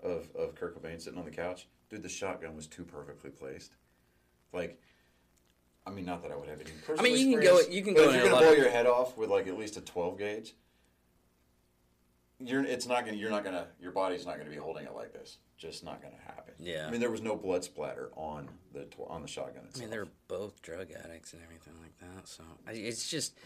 of 0.02 0.28
of 0.36 0.56
Kurt 0.56 0.82
Cobain 0.82 1.00
sitting 1.00 1.20
on 1.20 1.26
the 1.26 1.32
couch, 1.32 1.68
dude, 1.90 2.02
the 2.04 2.10
shotgun 2.10 2.56
was 2.56 2.68
too 2.68 2.84
perfectly 2.84 3.30
placed. 3.30 3.74
Like. 4.54 4.80
I 5.88 5.92
mean, 5.92 6.06
not 6.06 6.24
that 6.24 6.32
I 6.32 6.36
would 6.36 6.50
have 6.50 6.60
any 6.60 6.72
personal 6.84 7.00
I 7.00 7.04
mean, 7.04 7.30
you 7.30 7.38
can 7.38 7.46
go- 7.46 7.60
you 7.70 7.84
can 7.84 7.94
but 7.94 8.06
go 8.06 8.10
if 8.10 8.16
you're 8.16 8.24
gonna 8.24 8.38
blow 8.42 8.52
of- 8.54 8.58
your 8.58 8.72
head 8.72 8.88
off 8.88 9.16
with 9.18 9.30
like 9.30 9.46
at 9.46 9.56
least 9.56 9.78
a 9.78 9.82
12 9.82 10.18
gauge, 10.18 10.56
you're 12.40 12.64
it's 12.64 12.86
not 12.88 13.06
gonna 13.06 13.18
you're 13.18 13.30
not 13.30 13.44
gonna 13.44 13.68
your 13.80 13.92
body's 13.92 14.26
not 14.26 14.38
gonna 14.38 14.50
be 14.50 14.56
holding 14.58 14.86
it 14.86 14.94
like 14.96 15.14
this. 15.14 15.38
Just 15.58 15.84
not 15.84 16.02
gonna 16.02 16.16
happen. 16.26 16.54
Yeah. 16.60 16.86
I 16.88 16.92
mean, 16.92 17.00
there 17.00 17.12
was 17.12 17.22
no 17.22 17.36
blood 17.36 17.64
splatter 17.64 18.10
on 18.16 18.50
the 18.74 18.88
on 19.08 19.22
the 19.22 19.28
shotgun 19.28 19.64
I 19.76 19.80
mean, 19.80 19.90
they're 19.90 20.08
both 20.28 20.62
drug 20.62 20.92
addicts 20.92 21.34
and 21.34 21.42
everything 21.44 21.74
like 21.82 21.98
that. 22.00 22.28
So 22.28 22.44
I, 22.68 22.72
it's 22.74 23.10
just 23.10 23.38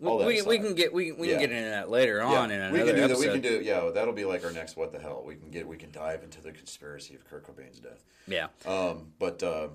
we, 0.00 0.08
that 0.18 0.26
we, 0.26 0.42
we 0.42 0.58
can 0.58 0.74
get 0.74 0.92
we, 0.92 1.12
we 1.12 1.28
Yeah. 1.28 1.38
can 1.38 1.48
get 1.50 1.52
into 1.58 1.70
that 1.70 1.90
later 1.90 2.22
on 2.22 2.50
in 2.50 2.72
we 2.72 2.78
can 2.78 2.86
do 2.88 2.92
that. 2.94 3.10
episode. 3.10 3.20
We 3.20 3.32
can 3.32 3.40
do 3.40 3.60
yeah. 3.62 3.90
That'll 3.92 4.14
be 4.14 4.24
like 4.24 4.44
our 4.44 4.52
next 4.52 4.76
what 4.76 4.92
the 4.92 4.98
hell. 4.98 5.22
We 5.26 5.34
can 5.36 5.50
get 5.50 5.66
we 5.68 5.76
can 5.76 5.90
dive 5.90 6.22
into 6.22 6.40
the 6.40 6.52
conspiracy 6.52 7.14
of 7.14 7.24
Kurt 7.28 7.46
Cobain's 7.46 7.80
death. 7.80 8.04
yeah, 8.26 8.46
Um, 8.64 9.08
but 9.18 9.42
uh, 9.42 9.68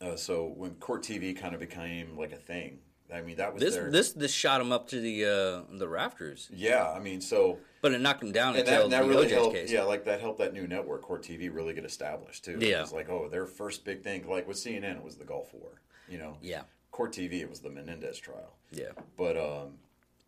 uh, 0.00 0.16
so 0.16 0.52
when 0.56 0.74
Court 0.74 1.02
TV 1.02 1.34
kind 1.38 1.54
of 1.54 1.60
became 1.60 2.16
like 2.18 2.32
a 2.32 2.36
thing, 2.36 2.80
I 3.12 3.20
mean 3.20 3.36
that 3.36 3.54
was 3.54 3.62
this 3.62 3.74
their 3.74 3.90
this 3.90 4.12
this 4.12 4.32
shot 4.32 4.60
him 4.60 4.72
up 4.72 4.88
to 4.88 5.00
the 5.00 5.24
uh, 5.24 5.76
the 5.76 5.88
rafters, 5.88 6.48
yeah. 6.52 6.90
I 6.90 6.98
mean 6.98 7.20
so. 7.20 7.58
but 7.80 7.92
it 7.92 8.00
knocked 8.00 8.22
him 8.22 8.32
down 8.32 8.56
and 8.56 8.66
until 8.66 8.88
that, 8.88 8.90
that 8.90 9.02
the 9.02 9.08
really 9.08 9.26
OJ's 9.26 9.32
helped. 9.32 9.54
case. 9.54 9.70
Yeah, 9.70 9.82
like 9.84 10.04
that 10.04 10.20
helped 10.20 10.38
that 10.38 10.52
new 10.52 10.66
network, 10.66 11.02
Court 11.02 11.22
TV, 11.22 11.52
really 11.52 11.72
get 11.74 11.84
established 11.84 12.44
too. 12.44 12.58
Yeah. 12.60 12.78
it 12.78 12.80
was 12.80 12.92
like 12.92 13.08
oh, 13.08 13.28
their 13.28 13.46
first 13.46 13.84
big 13.84 14.02
thing, 14.02 14.28
like 14.28 14.48
with 14.48 14.56
CNN, 14.56 14.96
it 14.96 15.04
was 15.04 15.16
the 15.16 15.24
Gulf 15.24 15.54
War. 15.54 15.80
You 16.08 16.18
know, 16.18 16.36
yeah, 16.42 16.62
Court 16.90 17.12
TV, 17.12 17.34
it 17.40 17.50
was 17.50 17.60
the 17.60 17.70
Menendez 17.70 18.18
trial. 18.18 18.56
yeah. 18.72 18.92
But 19.16 19.36
um, 19.36 19.74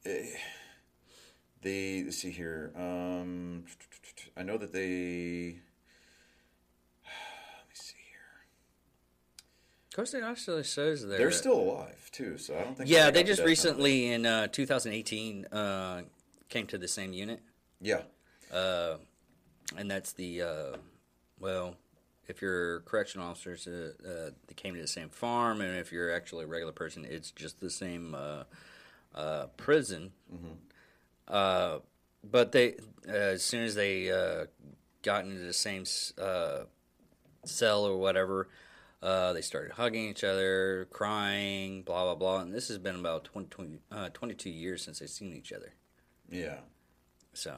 eh, 0.04 0.26
they 1.62 2.02
let's 2.04 2.18
see 2.18 2.30
here. 2.30 2.73
Um, 2.76 3.64
I 4.37 4.42
know 4.42 4.56
that 4.56 4.73
they. 4.73 5.58
Let 7.04 7.66
me 7.68 7.75
see 7.75 7.97
here. 8.11 8.47
Of 9.99 10.02
course, 10.02 10.14
it 10.14 10.23
actually 10.23 10.62
says 10.62 11.05
there. 11.05 11.19
They're 11.19 11.33
still 11.33 11.59
alive 11.59 12.09
too, 12.12 12.38
so 12.38 12.57
I 12.57 12.62
don't 12.62 12.76
think. 12.76 12.88
Yeah, 12.88 13.11
they 13.11 13.25
just 13.25 13.43
recently 13.43 14.12
in 14.12 14.26
uh, 14.26 14.47
2018 14.47 15.47
uh, 15.47 16.02
came 16.49 16.69
to 16.69 16.78
the 16.78 16.87
same 16.87 17.12
unit, 17.12 17.43
Yeah, 17.81 18.02
uh, 18.52 18.99
and 19.76 19.90
that's 19.90 20.12
the 20.12 20.43
uh, 20.43 20.76
well, 21.40 21.75
if 22.28 22.40
you're 22.40 22.78
correctional 22.83 23.26
officers, 23.26 23.67
uh, 23.67 23.90
uh, 24.09 24.31
they 24.47 24.55
came 24.55 24.76
to 24.76 24.81
the 24.81 24.87
same 24.87 25.09
farm, 25.09 25.61
and 25.61 25.76
if 25.76 25.90
you're 25.90 26.14
actually 26.14 26.45
a 26.45 26.47
regular 26.47 26.73
person, 26.73 27.05
it's 27.05 27.33
just 27.33 27.59
the 27.59 27.69
same 27.69 28.14
uh, 28.14 28.45
uh, 29.17 29.47
prison. 29.57 30.12
Uh, 31.26 31.78
but 32.23 32.52
they, 32.52 32.76
uh, 33.09 33.35
as 33.35 33.43
soon 33.43 33.64
as 33.64 33.75
they 33.75 34.12
uh, 34.12 34.47
got 35.02 35.25
into 35.25 35.40
the 35.40 35.52
same 35.52 35.83
uh, 36.23 36.61
cell 37.45 37.85
or 37.85 37.99
whatever, 37.99 38.47
uh, 39.02 39.33
they 39.33 39.40
started 39.43 39.73
hugging 39.73 40.09
each 40.09 40.25
other, 40.25 40.88
crying, 40.90 41.83
blah 41.83 42.05
blah 42.05 42.14
blah. 42.14 42.40
And 42.40 42.52
this 42.55 42.69
has 42.69 42.78
been 42.78 42.97
about 42.97 43.25
20, 43.25 43.49
20, 43.49 43.78
uh, 43.93 44.09
22 44.11 44.50
years 44.50 44.83
since 44.83 44.99
they've 44.99 45.09
seen 45.09 45.33
each 45.35 45.52
other. 45.52 45.75
Yeah. 46.31 46.59
So 47.33 47.55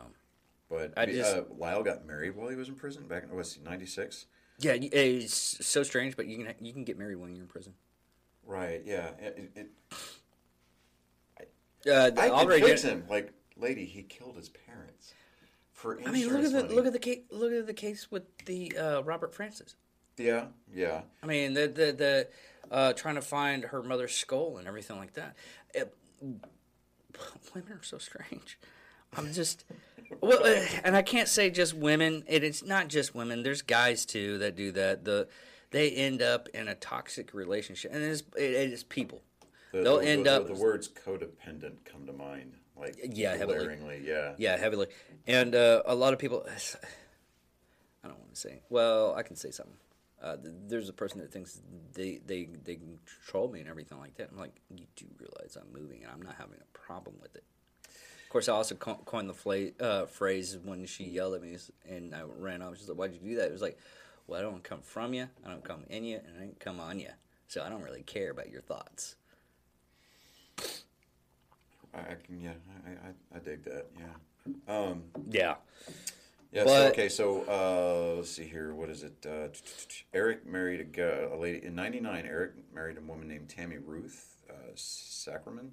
But 0.68 0.92
I 0.96 1.06
just- 1.06 1.34
uh, 1.34 1.44
Lyle 1.56 1.82
got 1.82 2.04
married 2.06 2.36
while 2.36 2.48
he 2.48 2.56
was 2.56 2.68
in 2.68 2.74
prison 2.74 3.06
back 3.06 3.22
in 3.24 3.34
was 3.34 3.54
he 3.54 3.62
ninety 3.62 3.86
six? 3.86 4.26
yeah, 4.58 4.72
it's 4.74 5.66
so 5.66 5.82
strange, 5.82 6.16
but 6.16 6.26
you 6.26 6.44
can 6.44 6.54
you 6.60 6.72
can 6.72 6.84
get 6.84 6.98
married 6.98 7.16
when 7.16 7.34
you're 7.34 7.42
in 7.44 7.48
prison. 7.48 7.74
Right. 8.44 8.82
Yeah. 8.84 9.08
It, 9.18 9.50
it, 9.56 9.70
Uh, 11.86 12.10
I 12.18 12.28
already 12.28 12.60
conflicts 12.60 12.82
him. 12.82 13.04
Like, 13.08 13.32
lady, 13.56 13.86
he 13.86 14.02
killed 14.02 14.36
his 14.36 14.50
parents 14.50 15.14
for 15.72 15.98
I 16.06 16.10
mean, 16.10 16.28
look 16.28 16.44
at 16.44 16.52
the 16.52 16.62
money. 16.62 16.74
look 16.74 16.86
at 16.86 16.92
the 16.92 16.98
case 16.98 17.20
look 17.30 17.52
at 17.52 17.66
the 17.66 17.72
case 17.72 18.10
with 18.10 18.24
the 18.44 18.76
uh, 18.76 19.00
Robert 19.02 19.34
Francis. 19.34 19.76
Yeah. 20.20 20.44
Yeah. 20.72 21.02
I 21.22 21.26
mean, 21.26 21.54
the 21.54 21.66
the 21.66 21.92
the 21.92 22.28
uh, 22.70 22.92
trying 22.92 23.16
to 23.16 23.22
find 23.22 23.64
her 23.64 23.82
mother's 23.82 24.14
skull 24.14 24.58
and 24.58 24.68
everything 24.68 24.98
like 24.98 25.14
that. 25.14 25.34
It, 25.74 25.94
women 27.54 27.72
are 27.72 27.82
so 27.82 27.98
strange. 27.98 28.58
I'm 29.16 29.32
just 29.32 29.64
well, 30.20 30.44
uh, 30.44 30.64
and 30.84 30.96
I 30.96 31.02
can't 31.02 31.28
say 31.28 31.50
just 31.50 31.74
women. 31.74 32.24
It, 32.28 32.44
it's 32.44 32.62
not 32.64 32.88
just 32.88 33.14
women. 33.14 33.42
There's 33.42 33.62
guys 33.62 34.06
too 34.06 34.38
that 34.38 34.56
do 34.56 34.72
that. 34.72 35.04
The 35.04 35.28
they 35.70 35.90
end 35.90 36.22
up 36.22 36.48
in 36.54 36.68
a 36.68 36.74
toxic 36.74 37.32
relationship, 37.32 37.92
and 37.94 38.02
it's, 38.02 38.22
it, 38.36 38.52
it 38.52 38.72
is 38.72 38.82
people. 38.82 39.22
The, 39.72 39.82
They'll 39.82 39.98
the, 39.98 40.08
end 40.08 40.26
the, 40.26 40.36
up- 40.36 40.46
the 40.48 40.54
words 40.54 40.88
codependent 40.88 41.84
come 41.84 42.06
to 42.06 42.12
mind. 42.12 42.54
Like, 42.76 42.96
Yeah, 43.12 43.36
heavily. 43.36 44.02
Yeah. 44.04 44.32
Yeah, 44.38 44.56
heavily, 44.56 44.86
and 45.26 45.54
uh, 45.54 45.82
a 45.84 45.94
lot 45.94 46.12
of 46.12 46.18
people. 46.18 46.46
I 48.02 48.08
don't 48.08 48.18
want 48.18 48.34
to 48.34 48.40
say. 48.40 48.62
Well, 48.70 49.14
I 49.14 49.22
can 49.22 49.36
say 49.36 49.50
something. 49.50 49.76
Uh, 50.22 50.36
there's 50.68 50.88
a 50.88 50.92
person 50.92 51.18
that 51.20 51.32
thinks 51.32 51.60
they, 51.94 52.20
they 52.26 52.46
they 52.64 52.76
control 52.76 53.48
me 53.48 53.60
and 53.60 53.68
everything 53.68 53.98
like 53.98 54.14
that. 54.16 54.28
I'm 54.30 54.38
like, 54.38 54.54
you 54.74 54.84
do 54.96 55.06
realize 55.18 55.56
I'm 55.56 55.72
moving 55.72 56.02
and 56.02 56.12
I'm 56.12 56.20
not 56.20 56.34
having 56.38 56.58
a 56.60 56.78
problem 56.78 57.16
with 57.22 57.34
it. 57.36 57.44
Of 57.86 58.28
course, 58.30 58.48
I 58.48 58.52
also 58.52 58.74
co- 58.74 59.00
coined 59.06 59.28
the 59.30 59.34
fla- 59.34 59.72
uh, 59.80 60.06
phrase 60.06 60.58
when 60.62 60.84
she 60.86 61.04
yelled 61.04 61.34
at 61.34 61.42
me 61.42 61.56
and 61.88 62.14
I 62.14 62.22
ran 62.22 62.60
off. 62.62 62.76
She's 62.76 62.88
like, 62.88 62.98
"Why'd 62.98 63.14
you 63.14 63.20
do 63.30 63.36
that?" 63.36 63.46
It 63.46 63.52
was 63.52 63.62
like, 63.62 63.78
"Well, 64.26 64.38
I 64.38 64.42
don't 64.42 64.62
come 64.62 64.82
from 64.82 65.14
you, 65.14 65.26
I 65.44 65.48
don't 65.48 65.64
come 65.64 65.84
in 65.88 66.04
you, 66.04 66.18
and 66.18 66.36
I 66.36 66.40
don't 66.40 66.60
come 66.60 66.80
on 66.80 67.00
you, 67.00 67.08
so 67.48 67.62
I 67.64 67.68
don't 67.70 67.82
really 67.82 68.02
care 68.02 68.30
about 68.30 68.50
your 68.50 68.60
thoughts." 68.62 69.16
I, 71.94 71.98
I 71.98 72.16
can. 72.24 72.40
Yeah. 72.40 72.52
I, 72.86 72.90
I, 73.08 73.36
I 73.36 73.38
dig 73.40 73.64
that. 73.64 73.86
Yeah. 73.98 74.74
Um, 74.74 75.02
Yeah, 75.30 75.54
Yeah. 76.52 76.62
so, 76.64 76.66
But- 76.66 76.92
okay. 76.92 77.08
So 77.08 77.44
uh, 77.48 78.16
let's 78.16 78.30
see 78.30 78.44
here. 78.44 78.74
What 78.74 78.88
is 78.90 79.02
it? 79.02 79.24
Uh, 79.26 79.48
Eric 80.12 80.46
married 80.46 80.98
a, 80.98 81.34
a 81.34 81.36
lady 81.36 81.64
in 81.64 81.74
'99. 81.74 82.26
Eric 82.26 82.52
married 82.74 82.98
a 82.98 83.00
woman 83.00 83.28
named 83.28 83.48
Tammy 83.48 83.78
Ruth 83.78 84.36
uh, 84.50 84.72
Saccoman 84.74 85.70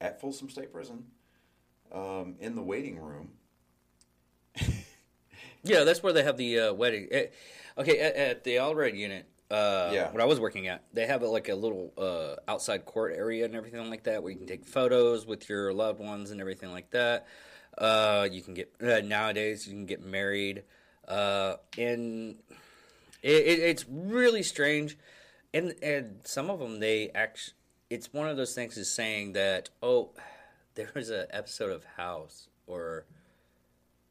at 0.00 0.20
Folsom 0.20 0.48
State 0.50 0.72
Prison. 0.72 1.04
Um, 1.92 2.34
in 2.40 2.56
the 2.56 2.62
waiting 2.62 2.98
room. 2.98 3.32
Yeah, 5.66 5.84
that's 5.84 6.02
where 6.02 6.12
they 6.12 6.22
have 6.22 6.36
the 6.36 6.60
uh, 6.60 6.72
wedding. 6.74 7.08
Eh, 7.10 7.26
okay, 7.78 7.98
at, 7.98 8.16
at 8.16 8.44
the 8.44 8.56
Allred 8.56 8.94
unit, 8.98 9.26
uh, 9.50 9.90
Yeah. 9.94 10.12
what 10.12 10.20
I 10.20 10.26
was 10.26 10.38
working 10.38 10.68
at, 10.68 10.84
they 10.92 11.06
have 11.06 11.22
like 11.22 11.48
a 11.48 11.54
little 11.54 11.90
uh, 11.96 12.36
outside 12.50 12.84
court 12.84 13.14
area 13.16 13.46
and 13.46 13.54
everything 13.54 13.88
like 13.88 14.02
that, 14.02 14.22
where 14.22 14.30
you 14.30 14.36
can 14.36 14.46
take 14.46 14.66
photos 14.66 15.26
with 15.26 15.48
your 15.48 15.72
loved 15.72 16.00
ones 16.00 16.30
and 16.32 16.40
everything 16.42 16.70
like 16.70 16.90
that. 16.90 17.26
Uh, 17.78 18.28
you 18.30 18.40
can 18.42 18.54
get 18.54 18.72
uh, 18.82 19.00
nowadays 19.04 19.66
you 19.66 19.72
can 19.72 19.86
get 19.86 20.02
married, 20.04 20.62
uh, 21.08 21.56
and 21.76 22.36
it, 23.22 23.32
it, 23.46 23.58
it's 23.60 23.84
really 23.88 24.42
strange. 24.42 24.96
And 25.52 25.74
and 25.82 26.20
some 26.24 26.50
of 26.50 26.58
them 26.60 26.80
they 26.80 27.10
actually, 27.14 27.54
it's 27.90 28.12
one 28.12 28.28
of 28.28 28.36
those 28.36 28.54
things 28.54 28.76
is 28.76 28.90
saying 28.90 29.32
that 29.34 29.70
oh, 29.82 30.10
there 30.74 30.90
was 30.94 31.10
an 31.10 31.26
episode 31.30 31.70
of 31.70 31.84
House 31.96 32.48
or 32.66 33.04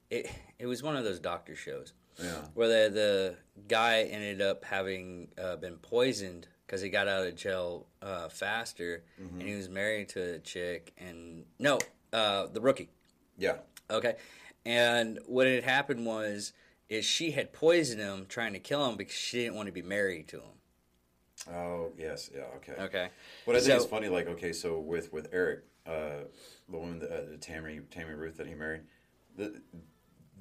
it 0.09 0.29
it 0.59 0.65
was 0.67 0.83
one 0.83 0.95
of 0.95 1.03
those 1.03 1.19
doctor 1.19 1.55
shows 1.55 1.93
Yeah. 2.21 2.31
where 2.53 2.67
the 2.67 2.89
the 2.93 3.35
guy 3.67 4.03
ended 4.03 4.41
up 4.41 4.63
having 4.65 5.29
uh, 5.41 5.55
been 5.57 5.77
poisoned 5.77 6.47
because 6.65 6.81
he 6.81 6.89
got 6.89 7.07
out 7.07 7.25
of 7.27 7.35
jail 7.35 7.85
uh, 8.01 8.29
faster, 8.29 9.03
and 9.17 9.41
he 9.41 9.53
was 9.55 9.69
married 9.69 10.09
to 10.09 10.35
a 10.35 10.39
chick, 10.39 10.93
and 10.97 11.45
no, 11.59 11.77
uh, 12.11 12.47
the 12.47 12.61
rookie. 12.61 12.89
Yeah. 13.37 13.57
Okay, 13.89 14.15
and 14.65 15.19
what 15.25 15.47
had 15.47 15.63
happened 15.63 16.05
was 16.05 16.53
is 16.89 17.05
she 17.05 17.31
had 17.31 17.53
poisoned 17.53 18.01
him, 18.01 18.25
trying 18.27 18.53
to 18.53 18.59
kill 18.59 18.87
him 18.87 18.95
because 18.97 19.15
she 19.15 19.39
didn't 19.43 19.55
want 19.55 19.67
to 19.67 19.71
be 19.71 19.81
married 19.81 20.27
to 20.29 20.37
him. 20.37 21.51
Oh 21.53 21.91
yes. 21.97 22.29
Yeah. 22.33 22.43
Okay. 22.57 22.73
Okay, 22.79 23.09
But 23.45 23.55
I 23.55 23.59
think 23.59 23.81
So- 23.81 23.87
funny, 23.87 24.07
like 24.09 24.27
okay, 24.27 24.53
so 24.53 24.79
with 24.79 25.11
with 25.11 25.27
Eric, 25.33 25.63
uh, 25.85 26.25
the 26.69 26.77
woman, 26.77 26.99
that, 26.99 27.11
uh, 27.11 27.25
the 27.29 27.37
Tammy 27.37 27.81
Tammy 27.91 28.13
Ruth 28.13 28.37
that 28.37 28.47
he 28.47 28.53
married, 28.53 28.81
the, 29.35 29.61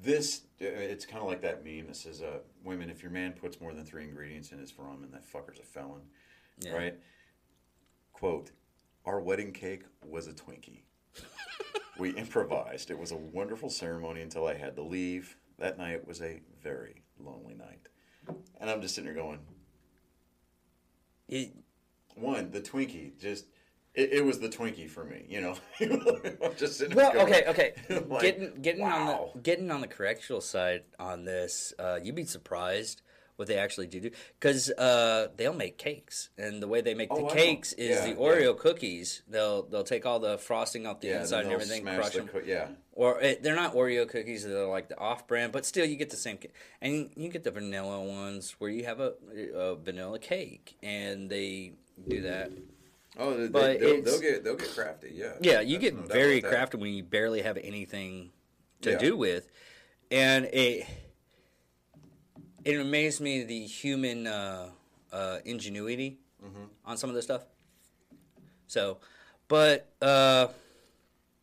this 0.01 0.43
it's 0.59 1.05
kind 1.05 1.21
of 1.21 1.27
like 1.27 1.41
that 1.41 1.65
meme 1.65 1.87
that 1.87 1.95
says, 1.97 2.21
uh, 2.21 2.39
"Women, 2.63 2.89
if 2.89 3.01
your 3.01 3.11
man 3.11 3.33
puts 3.33 3.59
more 3.59 3.73
than 3.73 3.85
three 3.85 4.03
ingredients 4.03 4.51
in 4.51 4.59
his 4.59 4.71
ramen, 4.73 5.11
that 5.11 5.25
fucker's 5.25 5.59
a 5.59 5.63
felon." 5.63 6.01
Yeah. 6.59 6.71
Right? 6.73 6.95
Quote: 8.13 8.51
Our 9.05 9.19
wedding 9.19 9.51
cake 9.51 9.83
was 10.05 10.27
a 10.27 10.33
Twinkie. 10.33 10.83
We 11.97 12.09
improvised. 12.11 12.91
It 12.91 12.97
was 12.97 13.11
a 13.11 13.17
wonderful 13.17 13.69
ceremony 13.69 14.21
until 14.21 14.47
I 14.47 14.55
had 14.55 14.75
to 14.75 14.81
leave. 14.81 15.37
That 15.59 15.77
night 15.77 16.07
was 16.07 16.21
a 16.21 16.41
very 16.61 17.03
lonely 17.19 17.53
night, 17.53 17.87
and 18.59 18.69
I'm 18.69 18.81
just 18.81 18.95
sitting 18.95 19.13
there 19.13 19.21
going, 19.21 19.39
It- 21.27 21.53
one, 22.15 22.51
the 22.51 22.61
Twinkie, 22.61 23.19
just 23.19 23.45
it, 23.93 24.13
it 24.13 24.25
was 24.25 24.39
the 24.39 24.49
Twinkie 24.49 24.89
for 24.89 25.03
me, 25.03 25.25
you 25.29 25.41
know. 25.41 25.55
I'm 25.79 26.55
just 26.57 26.77
sitting 26.77 26.95
Well, 26.95 27.13
going, 27.13 27.27
okay, 27.27 27.43
okay. 27.47 27.73
like, 28.07 28.21
getting 28.21 28.61
getting 28.61 28.81
wow. 28.81 29.11
on 29.11 29.29
the 29.33 29.39
getting 29.41 29.71
on 29.71 29.81
the 29.81 29.87
correctional 29.87 30.41
side 30.41 30.83
on 30.99 31.25
this, 31.25 31.73
uh, 31.79 31.99
you'd 32.01 32.15
be 32.15 32.25
surprised 32.25 33.01
what 33.35 33.47
they 33.47 33.57
actually 33.57 33.87
do 33.87 33.99
do 33.99 34.11
because 34.39 34.69
uh, 34.71 35.27
they'll 35.37 35.53
make 35.53 35.77
cakes, 35.77 36.29
and 36.37 36.61
the 36.61 36.67
way 36.67 36.81
they 36.81 36.93
make 36.93 37.09
Oh, 37.11 37.27
the 37.27 37.33
cakes 37.33 37.73
is 37.73 37.97
Yeah, 37.97 38.03
the 38.03 38.09
yeah. 38.11 38.15
Oreo 38.27 38.57
cookies. 38.57 39.23
They'll 39.27 39.63
they'll 39.63 39.83
take 39.83 40.05
all 40.05 40.19
the 40.19 40.37
frosting 40.37 40.85
off 40.85 40.99
the 41.01 41.07
yeah, 41.09 41.21
inside 41.21 41.45
and 41.45 41.53
everything, 41.53 41.81
smash 41.81 41.95
crush 41.95 42.11
the 42.13 42.17
them. 42.19 42.27
co- 42.27 42.41
yeah, 42.45 42.67
Or 42.93 43.19
it, 43.21 43.41
they're 43.43 43.55
not 43.55 43.73
Oreo 43.73 44.07
cookies; 44.07 44.45
they're 44.45 44.67
like 44.67 44.89
the 44.89 44.97
off-brand, 44.99 45.51
but 45.51 45.65
still, 45.65 45.85
you 45.85 45.95
get 45.95 46.09
the 46.09 46.15
same. 46.17 46.37
And 46.81 47.09
you, 47.15 47.29
get 47.29 47.43
the 47.43 47.51
vanilla 47.51 48.01
ones 48.01 48.55
where 48.59 48.69
you 48.69 48.85
have 48.85 48.99
a, 48.99 49.13
a 49.55 49.75
vanilla 49.75 50.19
cake, 50.19 50.77
and 50.83 51.29
they 51.29 51.73
do 52.07 52.21
that. 52.21 52.51
oh, 53.17 53.35
they, 53.37 53.47
But 53.47 53.79
they'll, 53.79 54.01
they'll 54.01 54.21
get 54.21 54.43
they'll 54.43 54.55
get 54.55 54.69
crafty, 54.73 55.11
yeah. 55.15 55.33
Yeah, 55.41 55.61
you 55.61 55.77
get 55.79 55.95
no 55.95 56.01
very 56.03 56.41
crafty 56.41 56.77
when 56.77 56.93
you 56.93 57.03
barely 57.03 57.41
have 57.41 57.57
anything 57.57 58.31
to 58.81 58.91
Yeah. 58.91 58.97
do 58.97 59.17
with, 59.17 59.47
and 60.11 60.45
it 60.45 60.85
it 62.65 62.79
amazed 62.79 63.21
me 63.21 63.43
the 63.43 63.65
human 63.65 64.27
uh, 64.27 64.69
uh, 65.11 65.39
ingenuity 65.45 66.19
Mm-hmm. 66.43 66.63
on 66.83 66.97
some 66.97 67.09
of 67.09 67.15
this 67.15 67.23
stuff. 67.23 67.43
So, 68.67 68.97
but 69.47 69.93
uh, 70.01 70.47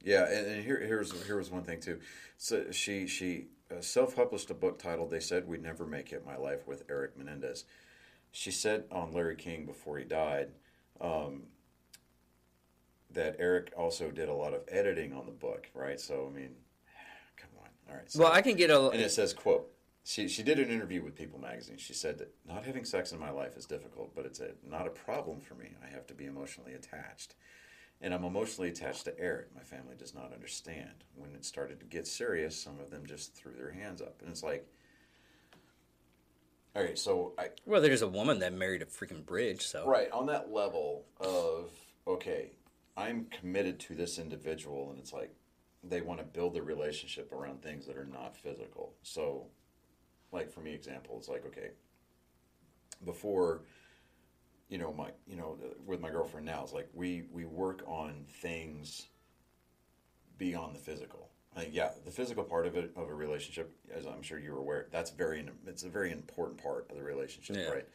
Yeah, 0.04 0.26
and, 0.30 0.46
and 0.46 0.64
here 0.64 0.78
here's 0.78 1.10
here 1.26 1.38
was 1.38 1.50
one 1.50 1.62
thing 1.62 1.80
too. 1.80 2.00
So 2.36 2.70
she 2.70 3.06
she 3.06 3.46
uh, 3.70 3.80
self-published 3.80 4.50
a 4.50 4.54
book 4.54 4.78
titled 4.78 5.10
"They 5.10 5.20
Said 5.20 5.48
We'd 5.48 5.62
Never 5.62 5.86
Make 5.86 6.12
It: 6.12 6.26
My 6.26 6.36
Life 6.36 6.66
with 6.66 6.84
Eric 6.90 7.16
Menendez." 7.16 7.64
She 8.30 8.50
said 8.50 8.84
on 8.92 9.12
Larry 9.12 9.36
King 9.36 9.64
before 9.64 9.96
he 9.96 10.04
died 10.04 10.48
um, 11.00 11.44
that 13.10 13.36
Eric 13.38 13.72
also 13.76 14.10
did 14.10 14.28
a 14.28 14.34
lot 14.34 14.52
of 14.52 14.62
editing 14.68 15.14
on 15.14 15.24
the 15.24 15.32
book, 15.32 15.70
right? 15.72 15.98
So 15.98 16.30
I 16.30 16.36
mean, 16.36 16.50
come 17.38 17.50
on, 17.58 17.68
all 17.88 17.96
right. 17.96 18.10
So, 18.10 18.20
well, 18.20 18.32
I 18.32 18.42
can 18.42 18.56
get 18.56 18.68
a 18.68 18.90
and 18.90 19.00
it 19.00 19.12
says, 19.12 19.32
"quote." 19.32 19.66
She, 20.04 20.28
she 20.28 20.42
did 20.42 20.58
an 20.58 20.70
interview 20.70 21.02
with 21.04 21.14
People 21.14 21.38
magazine. 21.38 21.76
She 21.76 21.92
said 21.92 22.18
that 22.18 22.34
not 22.46 22.64
having 22.64 22.84
sex 22.84 23.12
in 23.12 23.18
my 23.18 23.30
life 23.30 23.56
is 23.56 23.66
difficult, 23.66 24.14
but 24.14 24.24
it's 24.24 24.40
a, 24.40 24.52
not 24.66 24.86
a 24.86 24.90
problem 24.90 25.40
for 25.40 25.54
me. 25.54 25.74
I 25.86 25.90
have 25.92 26.06
to 26.08 26.14
be 26.14 26.24
emotionally 26.24 26.72
attached. 26.72 27.34
And 28.00 28.14
I'm 28.14 28.24
emotionally 28.24 28.70
attached 28.70 29.04
to 29.04 29.20
Eric. 29.20 29.54
My 29.54 29.62
family 29.62 29.94
does 29.98 30.14
not 30.14 30.32
understand. 30.32 31.04
When 31.16 31.34
it 31.34 31.44
started 31.44 31.80
to 31.80 31.86
get 31.86 32.06
serious, 32.06 32.60
some 32.60 32.80
of 32.80 32.90
them 32.90 33.04
just 33.06 33.34
threw 33.34 33.52
their 33.52 33.72
hands 33.72 34.00
up. 34.00 34.16
And 34.22 34.30
it's 34.30 34.42
like, 34.42 34.66
all 36.74 36.82
right, 36.82 36.98
so 36.98 37.34
I, 37.36 37.48
well, 37.66 37.82
there's 37.82 38.02
a 38.02 38.08
woman 38.08 38.38
that 38.38 38.52
married 38.52 38.80
a 38.80 38.86
freaking 38.86 39.26
bridge. 39.26 39.66
So 39.66 39.86
Right, 39.86 40.10
on 40.12 40.26
that 40.26 40.52
level 40.52 41.04
of, 41.20 41.72
okay, 42.06 42.52
I'm 42.96 43.26
committed 43.26 43.80
to 43.80 43.94
this 43.94 44.18
individual, 44.18 44.90
and 44.90 44.98
it's 44.98 45.12
like 45.12 45.34
they 45.82 46.00
want 46.00 46.20
to 46.20 46.24
build 46.24 46.54
the 46.54 46.62
relationship 46.62 47.32
around 47.32 47.62
things 47.62 47.86
that 47.86 47.96
are 47.96 48.06
not 48.06 48.36
physical. 48.36 48.94
So, 49.02 49.46
like 50.32 50.50
for 50.50 50.60
me, 50.60 50.72
example, 50.72 51.16
it's 51.18 51.28
like, 51.28 51.44
okay, 51.46 51.70
before, 53.04 53.62
you 54.68 54.78
know, 54.78 54.92
my, 54.92 55.10
you 55.26 55.36
know, 55.36 55.56
with 55.86 56.00
my 56.00 56.10
girlfriend 56.10 56.46
now, 56.46 56.62
it's 56.62 56.72
like 56.72 56.88
we, 56.92 57.24
we 57.32 57.44
work 57.44 57.82
on 57.86 58.24
things 58.28 59.08
beyond 60.38 60.74
the 60.74 60.78
physical. 60.80 61.28
Like, 61.56 61.70
yeah, 61.72 61.90
the 62.04 62.12
physical 62.12 62.44
part 62.44 62.66
of 62.66 62.76
it, 62.76 62.92
of 62.94 63.08
a 63.08 63.14
relationship, 63.14 63.72
as 63.92 64.06
I'm 64.06 64.22
sure 64.22 64.38
you're 64.38 64.58
aware, 64.58 64.86
that's 64.92 65.10
very, 65.10 65.44
it's 65.66 65.82
a 65.82 65.88
very 65.88 66.12
important 66.12 66.62
part 66.62 66.86
of 66.90 66.96
the 66.96 67.02
relationship, 67.02 67.56
Yeah. 67.56 67.70
right? 67.70 67.88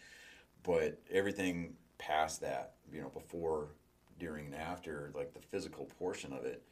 but 0.64 1.00
everything 1.12 1.76
past 2.00 2.42
that, 2.42 2.74
you 2.92 3.00
know, 3.00 3.10
before, 3.10 3.70
during, 4.20 4.48
and 4.48 4.56
after, 4.56 5.12
like 5.16 5.32
the 5.34 5.40
physical 5.40 5.86
portion 6.00 6.34
of 6.34 6.44
it, 6.44 6.64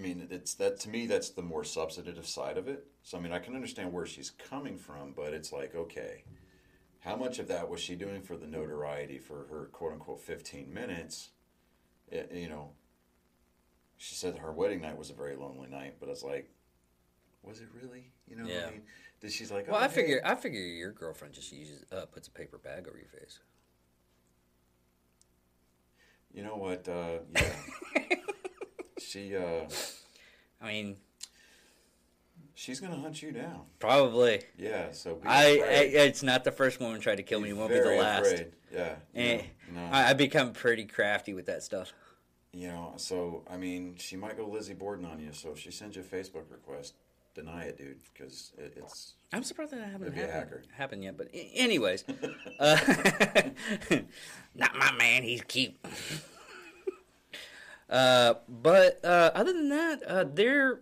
I 0.00 0.02
mean, 0.02 0.28
it's 0.30 0.54
that 0.54 0.80
to 0.80 0.88
me. 0.88 1.06
That's 1.06 1.30
the 1.30 1.42
more 1.42 1.62
substantive 1.62 2.26
side 2.26 2.56
of 2.56 2.68
it. 2.68 2.86
So 3.02 3.18
I 3.18 3.20
mean, 3.20 3.32
I 3.32 3.38
can 3.38 3.54
understand 3.54 3.92
where 3.92 4.06
she's 4.06 4.30
coming 4.30 4.78
from, 4.78 5.12
but 5.14 5.34
it's 5.34 5.52
like, 5.52 5.74
okay, 5.74 6.24
how 7.00 7.16
much 7.16 7.38
of 7.38 7.48
that 7.48 7.68
was 7.68 7.80
she 7.80 7.94
doing 7.96 8.22
for 8.22 8.36
the 8.36 8.46
notoriety 8.46 9.18
for 9.18 9.46
her 9.50 9.68
quote 9.72 9.92
unquote 9.92 10.20
fifteen 10.22 10.72
minutes? 10.72 11.30
It, 12.08 12.32
you 12.34 12.48
know, 12.48 12.70
she 13.98 14.14
said 14.14 14.38
her 14.38 14.52
wedding 14.52 14.80
night 14.80 14.96
was 14.96 15.10
a 15.10 15.14
very 15.14 15.36
lonely 15.36 15.68
night, 15.68 15.96
but 16.00 16.08
it's 16.08 16.22
like, 16.22 16.50
was 17.42 17.60
it 17.60 17.68
really? 17.74 18.12
You 18.26 18.36
know, 18.36 18.46
Yeah. 18.46 18.66
I 18.68 18.70
mean, 18.70 18.82
did 19.20 19.32
she's 19.32 19.50
like, 19.50 19.68
Well, 19.68 19.76
oh, 19.76 19.84
I 19.84 19.88
hey. 19.88 19.94
figure 19.94 20.22
I 20.24 20.34
figure 20.34 20.60
your 20.60 20.92
girlfriend 20.92 21.34
just 21.34 21.52
uses 21.52 21.84
uh, 21.92 22.06
puts 22.06 22.26
a 22.26 22.30
paper 22.30 22.56
bag 22.56 22.88
over 22.88 22.96
your 22.96 23.08
face. 23.08 23.40
You 26.32 26.42
know 26.44 26.56
what? 26.56 26.88
Uh, 26.88 27.18
yeah. 27.34 28.16
she 29.00 29.36
uh, 29.36 29.66
I 30.60 30.68
mean, 30.68 30.96
she's 32.54 32.80
gonna 32.80 32.96
hunt 32.96 33.22
you 33.22 33.32
down. 33.32 33.62
probably. 33.78 34.42
Yeah. 34.58 34.92
So 34.92 35.20
I, 35.24 35.44
I 35.44 35.72
it's 36.04 36.22
not 36.22 36.44
the 36.44 36.52
first 36.52 36.80
woman 36.80 37.00
tried 37.00 37.16
to 37.16 37.22
kill 37.22 37.40
me. 37.40 37.50
It 37.50 37.56
won't 37.56 37.70
be 37.70 37.80
the 37.80 37.96
last. 37.96 38.26
afraid. 38.32 38.52
Yeah. 38.72 38.94
Eh, 39.14 39.42
no, 39.74 39.80
no. 39.80 39.88
I, 39.92 40.10
I 40.10 40.12
become 40.12 40.52
pretty 40.52 40.84
crafty 40.84 41.34
with 41.34 41.46
that 41.46 41.62
stuff. 41.62 41.92
you 42.52 42.68
know, 42.68 42.92
so 42.96 43.42
I 43.50 43.56
mean, 43.56 43.94
she 43.98 44.16
might 44.16 44.36
go 44.36 44.46
Lizzie 44.46 44.74
Borden 44.74 45.04
on 45.04 45.18
you. 45.20 45.32
So 45.32 45.50
if 45.52 45.58
she 45.58 45.70
sends 45.70 45.96
you 45.96 46.02
a 46.02 46.04
Facebook 46.04 46.44
request, 46.50 46.94
deny 47.34 47.64
it, 47.64 47.78
dude, 47.78 47.98
because 48.12 48.52
it, 48.58 48.74
it's 48.76 49.14
I'm 49.32 49.42
surprised 49.44 49.72
that 49.72 49.80
hasn't 49.80 50.02
It'd 50.02 50.14
be 50.14 50.20
happened, 50.20 50.34
hacker. 50.38 50.62
happened 50.76 51.04
yet. 51.04 51.16
But 51.16 51.28
anyways, 51.32 52.04
uh, 52.60 52.76
not 54.54 54.76
my 54.76 54.92
man. 54.92 55.22
He's 55.22 55.42
cute. 55.42 55.74
Uh, 57.90 58.34
but 58.48 59.04
uh, 59.04 59.32
other 59.34 59.52
than 59.52 59.68
that, 59.68 60.02
uh, 60.06 60.24
there 60.24 60.80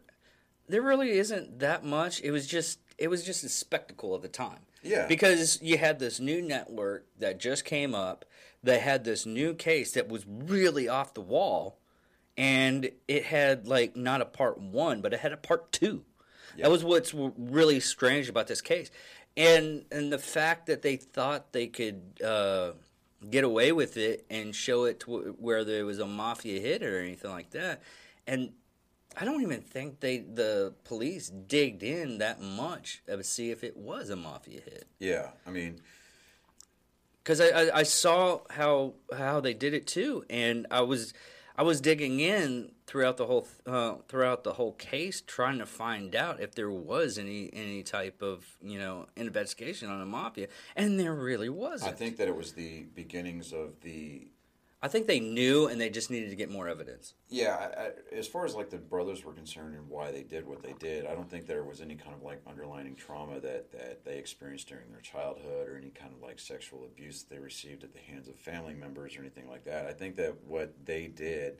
there 0.68 0.82
really 0.82 1.12
isn't 1.12 1.58
that 1.60 1.84
much. 1.84 2.20
It 2.20 2.30
was 2.30 2.46
just 2.46 2.78
it 2.98 3.08
was 3.08 3.24
just 3.24 3.42
a 3.44 3.48
spectacle 3.48 4.14
at 4.14 4.22
the 4.22 4.28
time. 4.28 4.60
Yeah. 4.82 5.06
Because 5.06 5.60
you 5.62 5.78
had 5.78 5.98
this 5.98 6.20
new 6.20 6.40
network 6.42 7.06
that 7.18 7.40
just 7.40 7.64
came 7.64 7.94
up. 7.94 8.24
They 8.62 8.78
had 8.78 9.04
this 9.04 9.26
new 9.26 9.54
case 9.54 9.92
that 9.92 10.08
was 10.08 10.24
really 10.26 10.88
off 10.88 11.14
the 11.14 11.20
wall, 11.20 11.78
and 12.36 12.90
it 13.06 13.24
had 13.24 13.66
like 13.66 13.96
not 13.96 14.20
a 14.20 14.26
part 14.26 14.60
one, 14.60 15.00
but 15.00 15.12
it 15.12 15.20
had 15.20 15.32
a 15.32 15.36
part 15.36 15.72
two. 15.72 16.04
That 16.58 16.70
was 16.70 16.82
what's 16.82 17.14
really 17.14 17.78
strange 17.78 18.28
about 18.28 18.48
this 18.48 18.60
case, 18.60 18.90
and 19.36 19.84
and 19.92 20.12
the 20.12 20.18
fact 20.18 20.66
that 20.66 20.82
they 20.82 20.96
thought 20.96 21.52
they 21.52 21.68
could 21.68 22.20
uh, 22.24 22.72
get 23.30 23.44
away 23.44 23.72
with 23.72 23.96
it 23.96 24.24
and 24.30 24.54
show 24.54 24.84
it 24.84 25.00
to 25.00 25.36
where 25.38 25.64
there 25.64 25.84
was 25.84 25.98
a 25.98 26.06
mafia 26.06 26.60
hit 26.60 26.82
or 26.82 27.00
anything 27.00 27.30
like 27.30 27.50
that, 27.50 27.82
and 28.26 28.52
I 29.20 29.24
don't 29.24 29.42
even 29.42 29.62
think 29.62 30.00
they 30.00 30.18
the 30.18 30.74
police 30.84 31.28
digged 31.28 31.82
in 31.82 32.18
that 32.18 32.40
much 32.40 33.02
to 33.06 33.22
see 33.24 33.50
if 33.50 33.64
it 33.64 33.76
was 33.76 34.10
a 34.10 34.16
mafia 34.16 34.60
hit 34.60 34.86
yeah. 34.98 35.28
I 35.46 35.50
mean, 35.50 35.80
because 37.22 37.40
I, 37.40 37.48
I, 37.48 37.78
I 37.78 37.82
saw 37.82 38.40
how 38.50 38.94
how 39.16 39.40
they 39.40 39.54
did 39.54 39.74
it 39.74 39.86
too, 39.86 40.24
and 40.30 40.66
I 40.70 40.82
was 40.82 41.14
I 41.56 41.62
was 41.62 41.80
digging 41.80 42.20
in 42.20 42.72
throughout 42.88 43.18
the 43.18 43.26
whole 43.26 43.46
uh, 43.66 43.96
throughout 44.08 44.42
the 44.42 44.54
whole 44.54 44.72
case, 44.72 45.22
trying 45.24 45.58
to 45.58 45.66
find 45.66 46.16
out 46.16 46.40
if 46.40 46.56
there 46.56 46.70
was 46.70 47.18
any 47.18 47.50
any 47.52 47.84
type 47.84 48.20
of 48.22 48.44
you 48.60 48.78
know 48.78 49.06
investigation 49.16 49.88
on 49.88 50.00
the 50.00 50.06
mafia, 50.06 50.48
and 50.74 50.98
there 50.98 51.14
really 51.14 51.48
wasn't. 51.48 51.92
I 51.92 51.94
think 51.94 52.16
that 52.16 52.26
it 52.26 52.36
was 52.36 52.52
the 52.52 52.86
beginnings 52.94 53.52
of 53.52 53.80
the 53.82 54.28
I 54.80 54.86
think 54.86 55.08
they 55.08 55.18
knew, 55.18 55.66
and 55.66 55.80
they 55.80 55.90
just 55.90 56.08
needed 56.08 56.30
to 56.30 56.36
get 56.36 56.50
more 56.50 56.68
evidence. 56.68 57.14
Yeah, 57.28 57.56
I, 57.56 57.82
I, 57.82 57.90
as 58.16 58.28
far 58.28 58.44
as 58.44 58.54
like 58.54 58.70
the 58.70 58.78
brothers 58.78 59.24
were 59.24 59.32
concerned 59.32 59.74
and 59.74 59.88
why 59.88 60.12
they 60.12 60.22
did 60.22 60.46
what 60.46 60.62
they 60.62 60.72
did, 60.78 61.04
I 61.04 61.16
don't 61.16 61.28
think 61.28 61.48
there 61.48 61.64
was 61.64 61.80
any 61.80 61.96
kind 61.96 62.14
of 62.14 62.22
like 62.22 62.40
underlining 62.46 62.94
trauma 62.94 63.40
that, 63.40 63.72
that 63.72 64.04
they 64.04 64.18
experienced 64.18 64.68
during 64.68 64.88
their 64.90 65.00
childhood 65.00 65.68
or 65.68 65.76
any 65.76 65.90
kind 65.90 66.12
of 66.14 66.22
like 66.22 66.38
sexual 66.38 66.84
abuse 66.84 67.24
that 67.24 67.34
they 67.34 67.40
received 67.40 67.82
at 67.82 67.92
the 67.92 67.98
hands 67.98 68.28
of 68.28 68.36
family 68.36 68.74
members 68.74 69.16
or 69.16 69.20
anything 69.20 69.48
like 69.48 69.64
that. 69.64 69.86
I 69.86 69.92
think 69.92 70.14
that 70.16 70.34
what 70.46 70.72
they 70.84 71.08
did, 71.08 71.58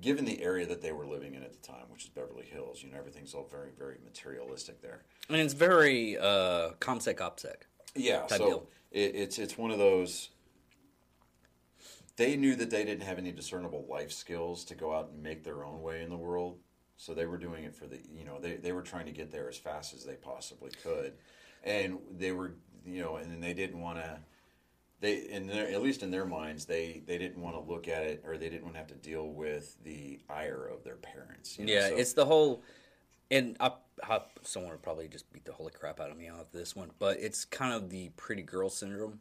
given 0.00 0.24
the 0.24 0.42
area 0.42 0.66
that 0.66 0.82
they 0.82 0.92
were 0.92 1.06
living 1.06 1.34
in 1.34 1.42
at 1.42 1.52
the 1.52 1.66
time, 1.66 1.84
which 1.88 2.04
is 2.04 2.10
Beverly 2.10 2.44
Hills, 2.44 2.82
you 2.82 2.90
know, 2.90 2.98
everything's 2.98 3.34
all 3.34 3.46
very, 3.50 3.70
very 3.78 3.98
materialistic 4.04 4.80
there. 4.80 5.02
And 5.28 5.38
it's 5.38 5.54
very 5.54 6.18
uh, 6.18 6.70
comsec 6.80 7.16
opsec. 7.16 7.54
Yeah, 7.94 8.26
so 8.26 8.68
it, 8.90 9.14
it's 9.14 9.38
it's 9.38 9.58
one 9.58 9.70
of 9.70 9.78
those. 9.78 10.30
They 12.16 12.36
knew 12.36 12.54
that 12.56 12.70
they 12.70 12.84
didn't 12.84 13.02
have 13.02 13.18
any 13.18 13.32
discernible 13.32 13.86
life 13.88 14.12
skills 14.12 14.64
to 14.66 14.74
go 14.74 14.94
out 14.94 15.10
and 15.12 15.22
make 15.22 15.44
their 15.44 15.64
own 15.64 15.82
way 15.82 16.02
in 16.02 16.08
the 16.08 16.16
world, 16.16 16.58
so 16.96 17.14
they 17.14 17.26
were 17.26 17.38
doing 17.38 17.64
it 17.64 17.74
for 17.74 17.86
the 17.86 17.98
you 18.10 18.24
know 18.24 18.38
they 18.40 18.56
they 18.56 18.72
were 18.72 18.82
trying 18.82 19.06
to 19.06 19.12
get 19.12 19.30
there 19.30 19.48
as 19.48 19.58
fast 19.58 19.94
as 19.94 20.04
they 20.04 20.14
possibly 20.14 20.70
could, 20.82 21.14
and 21.64 21.98
they 22.16 22.32
were 22.32 22.54
you 22.86 23.02
know 23.02 23.16
and 23.16 23.30
then 23.30 23.40
they 23.40 23.54
didn't 23.54 23.80
want 23.80 23.98
to. 23.98 24.18
They, 25.02 25.16
in 25.28 25.46
their, 25.48 25.68
at 25.68 25.82
least 25.82 26.02
in 26.02 26.10
their 26.10 26.24
minds, 26.24 26.64
they, 26.64 27.02
they 27.06 27.18
didn't 27.18 27.42
want 27.42 27.56
to 27.56 27.60
look 27.70 27.88
at 27.88 28.04
it, 28.04 28.22
or 28.24 28.38
they 28.38 28.48
didn't 28.48 28.62
want 28.62 28.74
to 28.74 28.78
have 28.78 28.86
to 28.88 28.94
deal 28.94 29.26
with 29.28 29.76
the 29.84 30.20
ire 30.30 30.64
of 30.72 30.84
their 30.84 30.94
parents. 30.94 31.58
you 31.58 31.66
know, 31.66 31.72
Yeah, 31.72 31.88
so- 31.88 31.96
it's 31.96 32.12
the 32.14 32.24
whole, 32.24 32.62
and 33.30 33.56
I, 33.60 33.72
I, 34.08 34.20
someone 34.42 34.70
would 34.70 34.82
probably 34.82 35.08
just 35.08 35.30
beat 35.32 35.44
the 35.44 35.52
holy 35.52 35.72
crap 35.72 35.98
out 36.00 36.10
of 36.10 36.16
me 36.16 36.28
on 36.28 36.38
this 36.52 36.74
one, 36.76 36.92
but 37.00 37.18
it's 37.18 37.44
kind 37.44 37.74
of 37.74 37.90
the 37.90 38.10
pretty 38.16 38.42
girl 38.42 38.70
syndrome, 38.70 39.18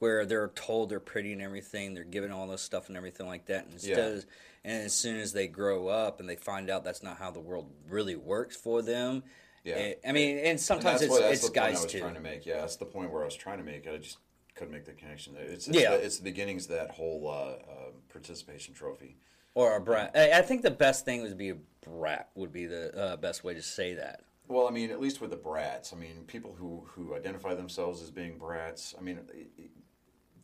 where 0.00 0.26
they're 0.26 0.48
told 0.48 0.90
they're 0.90 0.98
pretty 1.00 1.32
and 1.32 1.40
everything, 1.40 1.94
they're 1.94 2.02
given 2.04 2.32
all 2.32 2.48
this 2.48 2.60
stuff 2.62 2.88
and 2.88 2.96
everything 2.96 3.28
like 3.28 3.46
that, 3.46 3.64
and 3.66 3.74
instead, 3.74 3.96
Yeah. 4.16 4.72
and 4.72 4.82
as 4.82 4.94
soon 4.94 5.20
as 5.20 5.32
they 5.32 5.46
grow 5.46 5.86
up 5.86 6.18
and 6.18 6.28
they 6.28 6.34
find 6.36 6.68
out 6.68 6.82
that's 6.82 7.04
not 7.04 7.18
how 7.18 7.30
the 7.30 7.38
world 7.40 7.70
really 7.88 8.16
works 8.16 8.56
for 8.56 8.82
them. 8.82 9.22
Yeah. 9.62 9.74
eh, 9.76 9.94
I 10.06 10.10
mean, 10.12 10.38
and 10.38 10.46
And 10.48 10.60
sometimes 10.60 11.00
that's 11.00 11.02
it's 11.04 11.10
what, 11.12 11.20
that's 11.22 11.34
it's 11.34 11.48
the 11.48 11.54
point 11.54 11.66
I 11.66 11.70
guys 11.72 11.82
was 11.84 11.92
too. 11.92 12.00
trying 12.00 12.14
to 12.14 12.20
make. 12.20 12.44
Yeah, 12.44 12.60
that's 12.62 12.76
the 12.76 12.84
point 12.84 13.10
where 13.12 13.22
I 13.22 13.26
was 13.26 13.36
trying 13.36 13.58
to 13.58 13.64
make. 13.64 13.86
I 13.88 13.96
just 13.96 14.18
couldn't 14.54 14.72
make 14.72 14.84
the 14.84 14.92
connection. 14.92 15.34
It's, 15.38 15.68
it's 15.68 15.76
Yeah. 15.76 15.96
the, 15.96 16.04
it's 16.04 16.18
the 16.18 16.24
beginnings 16.24 16.64
of 16.64 16.70
that 16.76 16.90
whole 16.90 17.28
uh, 17.28 17.70
uh, 17.70 17.90
participation 18.08 18.74
trophy. 18.74 19.16
Or 19.54 19.76
a 19.76 19.80
brat. 19.80 20.16
I 20.16 20.42
think 20.42 20.62
the 20.62 20.70
best 20.70 21.04
thing 21.04 21.22
would 21.22 21.38
be 21.38 21.50
a 21.50 21.56
brat. 21.80 22.30
Would 22.34 22.52
be 22.52 22.66
the 22.66 22.96
uh, 22.96 23.16
best 23.16 23.44
way 23.44 23.54
to 23.54 23.62
say 23.62 23.94
that. 23.94 24.24
Well, 24.48 24.66
I 24.66 24.72
mean, 24.72 24.90
at 24.90 25.00
least 25.00 25.20
with 25.20 25.30
the 25.30 25.36
brats. 25.36 25.92
I 25.92 25.96
mean, 25.96 26.24
people 26.26 26.54
who 26.58 26.84
who 26.88 27.14
identify 27.14 27.54
themselves 27.54 28.02
as 28.02 28.10
being 28.10 28.36
brats. 28.36 28.96
I 28.98 29.00
mean, 29.00 29.20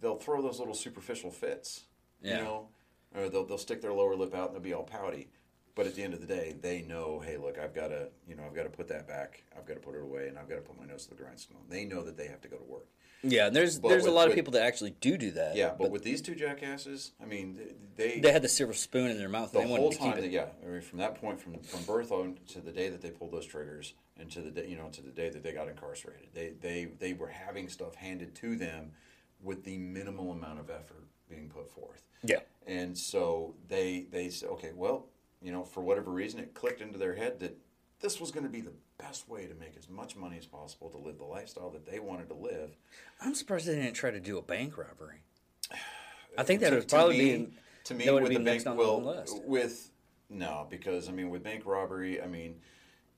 they'll 0.01 0.17
throw 0.17 0.41
those 0.41 0.61
little 0.61 0.75
superficial 0.75 1.33
fits. 1.33 1.87
Yeah. 2.23 2.39
You 2.39 2.45
know, 2.45 2.69
or 3.17 3.29
they'll 3.29 3.45
they'll 3.45 3.59
stick 3.59 3.83
their 3.83 3.93
lower 3.93 4.15
lip 4.15 4.33
out 4.33 4.49
and 4.49 4.55
they'll 4.55 4.63
be 4.63 4.75
all 4.75 4.85
pouty. 4.85 5.29
But 5.75 5.87
at 5.87 5.95
the 5.97 6.03
end 6.03 6.15
of 6.15 6.21
the 6.21 6.27
day, 6.27 6.55
they 6.61 6.83
know, 6.83 7.21
hey, 7.25 7.37
look, 7.37 7.59
I've 7.59 7.75
got 7.75 7.89
to, 7.89 8.09
you 8.29 8.35
know, 8.35 8.43
I've 8.45 8.55
got 8.55 8.65
to 8.65 8.71
put 8.71 8.89
that 8.89 9.09
back. 9.09 9.45
I've 9.57 9.67
got 9.67 9.75
to 9.75 9.81
put 9.81 9.95
it 9.95 10.03
away, 10.03 10.29
and 10.29 10.37
I've 10.39 10.49
got 10.49 10.57
to 10.57 10.61
put 10.61 10.79
my 10.79 10.85
nose 10.85 11.05
to 11.05 11.11
the 11.11 11.17
grindstone. 11.17 11.63
They 11.69 11.85
know 11.85 12.03
that 12.03 12.17
they 12.17 12.27
have 12.27 12.41
to 12.43 12.49
go 12.49 12.57
to 12.57 12.65
work. 12.65 12.87
Yeah, 13.23 13.47
and 13.49 13.55
there's 13.57 13.79
But 13.79 13.89
there's 13.89 14.05
a 14.05 14.07
with- 14.07 14.15
lot 14.15 14.23
of 14.27 14.31
with- 14.31 14.37
people 14.37 14.53
that 14.53 14.63
actually 14.63 14.93
do 15.01 15.17
do 15.19 15.31
that. 15.33 15.57
Yeah, 15.57 15.75
but, 15.79 15.91
with 15.91 16.03
these 16.03 16.23
two 16.23 16.35
jackasses, 16.35 17.13
I 17.23 17.27
mean, 17.27 17.59
they 17.97 18.19
they 18.21 18.33
had 18.33 18.43
the 18.43 18.49
silver 18.49 18.73
spoon 18.73 19.11
in 19.11 19.19
their 19.19 19.29
mouth. 19.29 19.53
the 19.53 19.59
they 19.61 19.67
whole 19.67 19.79
wanted 19.79 19.93
to 19.99 20.03
keep 20.03 20.09
time. 20.15 20.19
it. 20.19 20.23
That, 20.23 20.31
yeah, 20.31 20.47
I 20.65 20.67
mean, 20.71 20.81
from 20.81 20.99
that 21.01 21.17
point, 21.17 21.41
from 21.41 21.59
from 21.61 21.83
birth 21.85 22.11
on 22.13 22.39
to 22.49 22.61
the 22.61 22.73
day 22.73 22.89
that 22.89 23.01
they 23.03 23.11
pulled 23.11 23.33
those 23.33 23.47
triggers, 23.47 23.95
and 24.17 24.31
to 24.33 24.41
the 24.41 24.51
day, 24.51 24.67
you 24.67 24.77
know, 24.77 24.89
to 24.91 25.03
the 25.03 25.11
day 25.11 25.29
that 25.31 25.43
they 25.43 25.53
got 25.53 25.69
incarcerated, 25.69 26.29
they 26.33 26.55
they 26.61 26.87
they 26.87 27.13
were 27.13 27.29
having 27.29 27.69
stuff 27.69 27.95
handed 27.97 28.35
to 28.37 28.57
them 28.57 28.93
with 29.43 29.65
the 29.65 29.77
minimal 29.79 30.33
amount 30.33 30.59
of 30.61 30.71
effort 30.71 31.05
being 31.29 31.49
put 31.49 31.71
forth. 31.71 32.03
Yeah. 32.23 32.41
And 32.67 32.97
so 32.97 33.55
they 33.69 34.07
they 34.11 34.31
said, 34.31 34.49
okay, 34.51 34.73
well, 34.75 35.07
you 35.43 35.53
know, 35.53 35.65
for 35.65 35.83
whatever 35.83 36.11
reason, 36.11 36.41
it 36.41 36.55
clicked 36.55 36.81
into 36.81 36.99
their 36.99 37.15
head 37.15 37.41
that 37.41 37.57
this 38.01 38.19
was 38.21 38.31
going 38.31 38.45
to 38.45 38.51
be 38.51 38.61
the 38.63 38.73
best 39.01 39.29
way 39.29 39.47
to 39.47 39.55
make 39.55 39.77
as 39.79 39.89
much 39.89 40.17
money 40.17 40.37
as 40.39 40.47
possible 40.47 40.91
to 40.91 40.99
live 40.99 41.19
the 41.19 41.25
lifestyle 41.25 41.71
that 41.71 41.87
they 41.87 41.99
wanted 41.99 42.29
to 42.29 42.35
live. 42.35 42.77
I'm 43.21 43.35
surprised 43.35 43.67
they 43.67 43.77
didn't 43.77 43.95
try 43.95 44.11
to 44.11 44.21
do 44.21 44.39
a 44.39 44.43
bank 44.43 44.77
robbery. 44.77 45.23
I 46.39 46.43
think 46.43 46.61
that 46.61 46.71
to, 46.71 46.77
would 46.77 46.89
probably 46.89 47.19
to 47.19 47.25
me, 47.25 47.45
be 47.45 47.53
to 47.85 47.95
me 47.95 48.11
with 48.11 48.33
the 48.33 48.39
bank 48.39 48.67
on 48.67 48.77
the 48.77 49.43
with 49.47 49.91
no 50.29 50.67
because 50.71 51.09
I 51.09 51.13
mean 51.13 51.31
with 51.31 51.43
bank 51.43 51.67
robbery 51.67 52.23
I 52.23 52.27
mean 52.27 52.57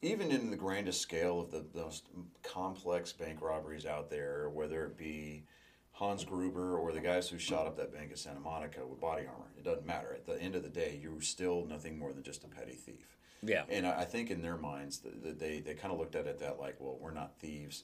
even 0.01 0.31
in 0.31 0.51
the 0.51 0.57
grandest 0.57 1.03
scale 1.03 1.40
of 1.40 1.51
the 1.51 1.64
most 1.75 2.07
complex 2.42 3.12
bank 3.12 3.42
robberies 3.42 3.85
out 3.85 4.09
there 4.09 4.49
whether 4.49 4.87
it 4.87 4.97
be 4.97 5.45
Hans 5.92 6.24
Gruber 6.24 6.76
or 6.78 6.92
the 6.92 7.00
guys 7.00 7.28
who 7.28 7.38
shot 7.38 7.66
up 7.66 7.76
that 7.76 7.92
bank 7.92 8.11
at 8.11 8.18
Santa 8.18 8.40
Monica 8.40 8.81
with 8.87 9.00
body 9.00 9.26
armor. 9.26 9.50
It 9.57 9.64
doesn't 9.64 9.87
matter. 9.87 10.12
At 10.14 10.26
the 10.26 10.40
end 10.40 10.55
of 10.57 10.62
the 10.62 10.68
day 10.68 10.98
you're 11.02 11.20
still 11.20 11.64
nothing 11.68 11.98
more 11.98 12.12
than 12.12 12.22
just 12.22 12.44
a 12.44 12.48
petty 12.48 12.74
thief. 12.74 13.16
Yeah. 13.44 13.64
and 13.68 13.87
I 13.87 14.05
think 14.05 14.31
in 14.31 14.40
their 14.40 14.57
minds 14.57 15.00
they 15.02 15.59
they 15.61 15.74
kind 15.74 15.92
of 15.92 15.98
looked 15.98 16.14
at 16.14 16.26
it 16.26 16.38
that 16.38 16.61
like 16.61 16.76
well 16.78 16.96
we're 17.00 17.11
not 17.11 17.38
thieves 17.40 17.83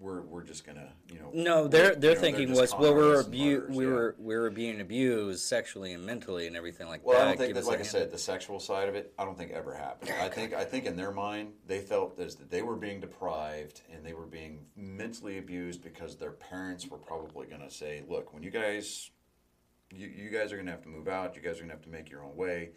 we're 0.00 0.22
we're 0.22 0.42
just 0.44 0.64
gonna 0.64 0.88
you 1.12 1.18
know 1.18 1.30
No, 1.32 1.66
their 1.68 1.94
you 1.94 1.98
their 2.00 2.14
know, 2.14 2.20
thinking 2.20 2.52
was, 2.52 2.72
well, 2.78 2.94
we're 2.94 3.20
abu- 3.20 3.66
we 3.70 3.84
yeah. 3.84 3.90
were 3.90 4.16
we 4.18 4.36
were 4.36 4.50
being 4.50 4.80
abused 4.80 5.40
sexually 5.44 5.92
and 5.92 6.04
mentally 6.06 6.46
and 6.46 6.56
everything 6.56 6.86
like 6.88 7.04
Well, 7.04 7.14
that. 7.16 7.18
Well, 7.20 7.26
I 7.26 7.30
don't 7.30 7.38
think 7.38 7.54
Give 7.54 7.64
that, 7.64 7.68
like 7.68 7.74
I 7.76 7.82
hand. 7.82 7.88
said, 7.88 8.10
the 8.10 8.18
sexual 8.18 8.60
side 8.60 8.88
of 8.88 8.94
it, 8.94 9.12
I 9.18 9.24
don't 9.24 9.36
think 9.36 9.50
ever 9.52 9.74
happened. 9.74 10.12
I 10.20 10.28
think, 10.28 10.54
I 10.54 10.64
think 10.64 10.84
in 10.86 10.96
their 10.96 11.10
mind, 11.10 11.52
they 11.66 11.80
felt 11.80 12.18
as 12.18 12.36
that 12.36 12.50
they 12.50 12.62
were 12.62 12.76
being 12.76 13.00
deprived 13.00 13.82
and 13.92 14.04
they 14.04 14.12
were 14.12 14.26
being 14.26 14.66
mentally 14.76 15.38
abused 15.38 15.82
because 15.82 16.16
their 16.16 16.32
parents 16.32 16.86
were 16.86 16.98
probably 16.98 17.46
going 17.46 17.62
to 17.62 17.70
say, 17.70 18.02
"Look, 18.08 18.32
when 18.32 18.42
you 18.42 18.50
guys, 18.50 19.10
you, 19.92 20.06
you 20.06 20.30
guys 20.30 20.52
are 20.52 20.56
going 20.56 20.66
to 20.66 20.72
have 20.72 20.82
to 20.82 20.88
move 20.88 21.08
out. 21.08 21.34
You 21.34 21.42
guys 21.42 21.56
are 21.56 21.60
going 21.60 21.70
to 21.70 21.74
have 21.76 21.82
to 21.84 21.90
make 21.90 22.08
your 22.10 22.22
own 22.22 22.36
way." 22.36 22.70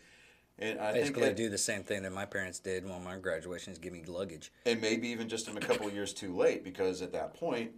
And 0.62 0.80
I 0.80 0.91
think 0.91 1.02
Basically, 1.06 1.24
that, 1.24 1.36
do 1.36 1.50
the 1.50 1.58
same 1.58 1.84
thing 1.84 2.04
that 2.04 2.13
my 2.13 2.26
parents 2.26 2.60
did 2.60 2.88
when 2.88 3.04
my 3.04 3.17
graduation: 3.17 3.74
is 3.74 3.80
give 3.80 3.91
me 3.93 4.04
luggage. 4.06 4.52
and 4.65 4.80
maybe 4.80 5.08
even 5.10 5.28
just 5.28 5.47
in 5.47 5.58
a 5.58 5.60
couple 5.60 5.88
of 5.88 5.93
years 5.93 6.13
too 6.13 6.36
late 6.36 6.63
because 6.63 7.02
at 7.02 7.12
that 7.13 7.34
point 7.34 7.71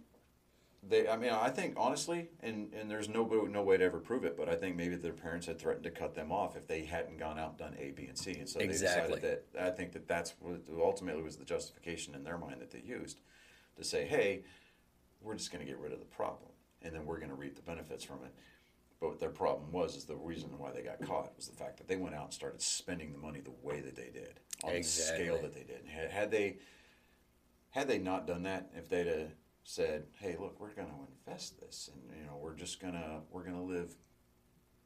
they 0.86 1.08
i 1.08 1.16
mean 1.16 1.30
i 1.30 1.48
think 1.48 1.72
honestly 1.78 2.28
and 2.40 2.70
and 2.74 2.90
there's 2.90 3.08
no 3.08 3.24
no 3.50 3.62
way 3.62 3.78
to 3.78 3.82
ever 3.84 3.98
prove 3.98 4.22
it 4.24 4.36
but 4.36 4.50
i 4.50 4.54
think 4.54 4.76
maybe 4.76 4.94
their 4.96 5.14
parents 5.14 5.46
had 5.46 5.58
threatened 5.58 5.82
to 5.84 5.90
cut 5.90 6.14
them 6.14 6.30
off 6.30 6.56
if 6.56 6.66
they 6.66 6.82
hadn't 6.84 7.18
gone 7.18 7.38
out 7.38 7.50
and 7.50 7.58
done 7.58 7.76
a 7.78 7.90
b 7.92 8.04
and 8.06 8.18
c 8.18 8.32
and 8.34 8.46
so 8.46 8.60
Exactly. 8.60 9.18
they 9.18 9.20
decided 9.20 9.42
that 9.54 9.66
i 9.66 9.70
think 9.70 9.92
that 9.92 10.06
that's 10.06 10.34
what 10.40 10.60
ultimately 10.78 11.22
was 11.22 11.36
the 11.36 11.44
justification 11.44 12.14
in 12.14 12.22
their 12.22 12.36
mind 12.36 12.60
that 12.60 12.70
they 12.70 12.82
used 12.84 13.20
to 13.76 13.82
say 13.82 14.04
hey 14.04 14.42
we're 15.22 15.34
just 15.34 15.50
going 15.50 15.64
to 15.64 15.70
get 15.70 15.80
rid 15.80 15.92
of 15.92 16.00
the 16.00 16.04
problem 16.04 16.50
and 16.82 16.94
then 16.94 17.06
we're 17.06 17.16
going 17.18 17.30
to 17.30 17.34
reap 17.34 17.56
the 17.56 17.62
benefits 17.62 18.04
from 18.04 18.18
it 18.22 18.34
but 19.04 19.10
what 19.10 19.20
their 19.20 19.28
problem 19.28 19.70
was 19.70 19.96
is 19.96 20.04
the 20.06 20.16
reason 20.16 20.48
why 20.56 20.70
they 20.70 20.80
got 20.80 20.98
caught 21.06 21.36
was 21.36 21.46
the 21.46 21.54
fact 21.54 21.76
that 21.76 21.86
they 21.86 21.96
went 21.96 22.14
out 22.14 22.24
and 22.24 22.32
started 22.32 22.62
spending 22.62 23.12
the 23.12 23.18
money 23.18 23.38
the 23.38 23.52
way 23.62 23.80
that 23.82 23.94
they 23.94 24.08
did 24.08 24.40
on 24.62 24.72
the 24.72 24.82
scale 24.82 25.36
that 25.42 25.52
they 25.52 25.62
did 25.62 25.84
had, 25.86 26.10
had 26.10 26.30
they 26.30 26.56
had 27.68 27.86
they 27.86 27.98
not 27.98 28.26
done 28.26 28.44
that, 28.44 28.70
if 28.74 28.88
they'd 28.88 29.06
have 29.06 29.34
said, 29.62 30.04
"Hey, 30.18 30.36
look, 30.40 30.58
we're 30.58 30.72
going 30.72 30.88
to 30.88 30.94
invest 31.26 31.60
this, 31.60 31.90
and 31.92 32.18
you 32.18 32.24
know, 32.24 32.38
we're 32.40 32.54
just 32.54 32.80
gonna 32.80 33.20
we're 33.30 33.44
gonna 33.44 33.62
live 33.62 33.94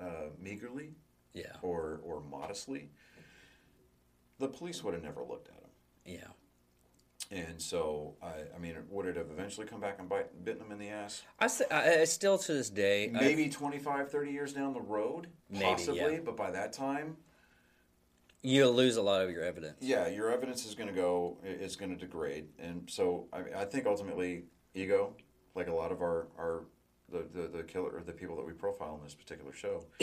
uh, 0.00 0.30
meagerly 0.40 0.96
Yeah, 1.32 1.52
or 1.62 2.00
or 2.02 2.20
modestly," 2.20 2.90
the 4.40 4.48
police 4.48 4.82
would 4.82 4.94
have 4.94 5.02
never 5.04 5.22
looked 5.22 5.48
at 5.48 5.60
them. 5.60 5.70
yeah. 6.04 6.26
And 7.30 7.60
so, 7.60 8.14
I, 8.22 8.32
I 8.54 8.58
mean, 8.58 8.74
would 8.88 9.04
it 9.04 9.16
have 9.16 9.30
eventually 9.30 9.66
come 9.66 9.80
back 9.80 9.96
and 9.98 10.08
bite, 10.08 10.44
bitten 10.44 10.60
them 10.62 10.72
in 10.72 10.78
the 10.78 10.88
ass? 10.88 11.22
I 11.38 11.46
still 12.06 12.38
to 12.38 12.52
this 12.54 12.70
day, 12.70 13.08
I- 13.08 13.12
Maybe 13.12 13.50
25, 13.50 14.10
30 14.10 14.32
years 14.32 14.52
down 14.54 14.72
the 14.72 14.80
road, 14.80 15.26
Maybe, 15.50 15.64
possibly. 15.64 16.14
yeah. 16.14 16.20
But 16.24 16.36
by 16.38 16.50
that 16.52 16.72
time, 16.72 17.18
you'll 18.42 18.72
lose 18.72 18.96
a 18.96 19.02
lot 19.02 19.22
of 19.22 19.30
your 19.30 19.42
evidence. 19.42 19.76
yeah, 19.80 20.08
your 20.08 20.32
evidence 20.32 20.64
is 20.64 20.74
going 20.74 20.88
to 20.88 20.94
go, 20.94 21.36
is 21.44 21.76
going 21.76 21.90
to 21.90 21.96
degrade, 21.96 22.46
and 22.58 22.88
so 22.88 23.26
I, 23.32 23.60
I 23.60 23.64
think 23.66 23.86
ultimately 23.86 24.44
ego, 24.74 25.14
like 25.54 25.68
a 25.68 25.74
lot 25.74 25.92
of 25.92 26.00
our 26.00 26.28
our 26.38 26.62
the 27.10 27.26
the, 27.34 27.48
the 27.48 27.62
killer 27.64 27.90
or 27.90 28.02
the 28.02 28.12
people 28.12 28.36
that 28.36 28.46
we 28.46 28.52
profile 28.52 28.96
in 28.96 29.04
this 29.04 29.14
particular 29.14 29.52
show, 29.52 29.84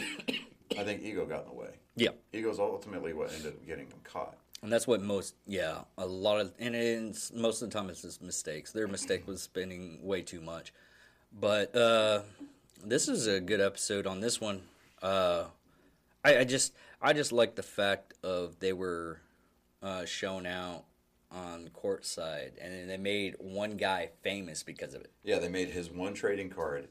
I 0.77 0.83
think 0.83 1.01
ego 1.01 1.25
got 1.25 1.43
in 1.43 1.47
the 1.49 1.55
way. 1.55 1.79
Yeah, 1.95 2.09
Ego's 2.33 2.59
ultimately 2.59 3.13
what 3.13 3.31
ended 3.33 3.53
up 3.53 3.65
getting 3.65 3.87
them 3.89 3.99
caught. 4.03 4.37
And 4.65 4.73
that's 4.73 4.87
what 4.87 5.01
most. 5.01 5.35
Yeah, 5.45 5.81
a 5.97 6.05
lot 6.05 6.41
of, 6.41 6.51
and 6.59 6.75
it's 6.75 7.31
most 7.31 7.61
of 7.61 7.69
the 7.69 7.77
time 7.77 7.89
it's 7.89 8.01
just 8.01 8.21
mistakes. 8.21 8.71
Their 8.71 8.87
mistake 8.87 9.27
was 9.27 9.41
spending 9.41 9.99
way 10.01 10.23
too 10.23 10.41
much. 10.41 10.73
But 11.39 11.75
uh, 11.75 12.21
this 12.83 13.07
is 13.07 13.27
a 13.27 13.39
good 13.39 13.61
episode 13.61 14.07
on 14.07 14.21
this 14.21 14.41
one. 14.41 14.63
Uh, 15.03 15.45
I, 16.23 16.39
I 16.39 16.43
just, 16.45 16.73
I 16.99 17.13
just 17.13 17.31
like 17.31 17.55
the 17.55 17.63
fact 17.63 18.15
of 18.23 18.59
they 18.59 18.73
were 18.73 19.19
uh, 19.83 20.05
shown 20.05 20.47
out 20.47 20.85
on 21.31 21.67
court 21.69 22.03
side, 22.03 22.53
and 22.59 22.73
then 22.73 22.87
they 22.87 22.97
made 22.97 23.35
one 23.37 23.77
guy 23.77 24.09
famous 24.23 24.63
because 24.63 24.95
of 24.95 25.01
it. 25.01 25.11
Yeah, 25.23 25.37
they 25.37 25.49
made 25.49 25.69
his 25.69 25.91
one 25.91 26.15
trading 26.15 26.49
card 26.49 26.87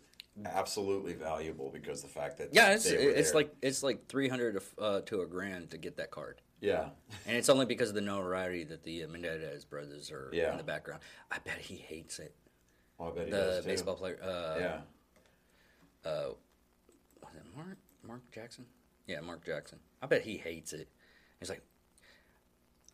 absolutely 0.46 1.14
valuable 1.14 1.70
because 1.72 2.02
the 2.02 2.08
fact 2.08 2.38
that 2.38 2.50
Yeah, 2.52 2.72
it's 2.72 2.86
it's 2.86 3.34
like 3.34 3.54
it's 3.62 3.82
like 3.82 4.06
three 4.06 4.28
hundred 4.28 4.62
uh, 4.78 5.00
to 5.02 5.22
a 5.22 5.26
grand 5.26 5.70
to 5.70 5.78
get 5.78 5.96
that 5.96 6.10
card. 6.10 6.40
Yeah, 6.64 6.88
And 7.26 7.36
it's 7.36 7.48
only 7.48 7.66
because 7.66 7.90
of 7.90 7.94
the 7.94 8.00
notoriety 8.00 8.64
that 8.64 8.82
the 8.84 9.04
Menendez 9.06 9.64
brothers 9.64 10.10
are 10.10 10.30
Yeah. 10.32 10.52
in 10.52 10.56
the 10.58 10.64
background. 10.64 11.00
I 11.30 11.38
bet 11.38 11.58
he 11.58 11.76
hates 11.76 12.18
it. 12.18 12.34
well, 12.98 13.10
I 13.10 13.14
bet 13.14 13.24
he 13.26 13.30
The 13.32 13.36
does 13.36 13.64
too. 13.64 13.70
baseball 13.70 13.94
player, 13.96 14.18
uh, 14.22 14.56
Yeah, 14.58 14.80
was 16.04 17.34
it 17.34 17.42
Mark 17.56 17.76
Mark 18.06 18.20
Jackson? 18.32 18.66
Yeah, 19.06 19.20
Mark 19.20 19.44
Jackson. 19.44 19.78
I 20.02 20.06
bet 20.06 20.22
he 20.22 20.36
hates 20.36 20.72
it. 20.72 20.88
He's 21.40 21.48
like, 21.50 21.62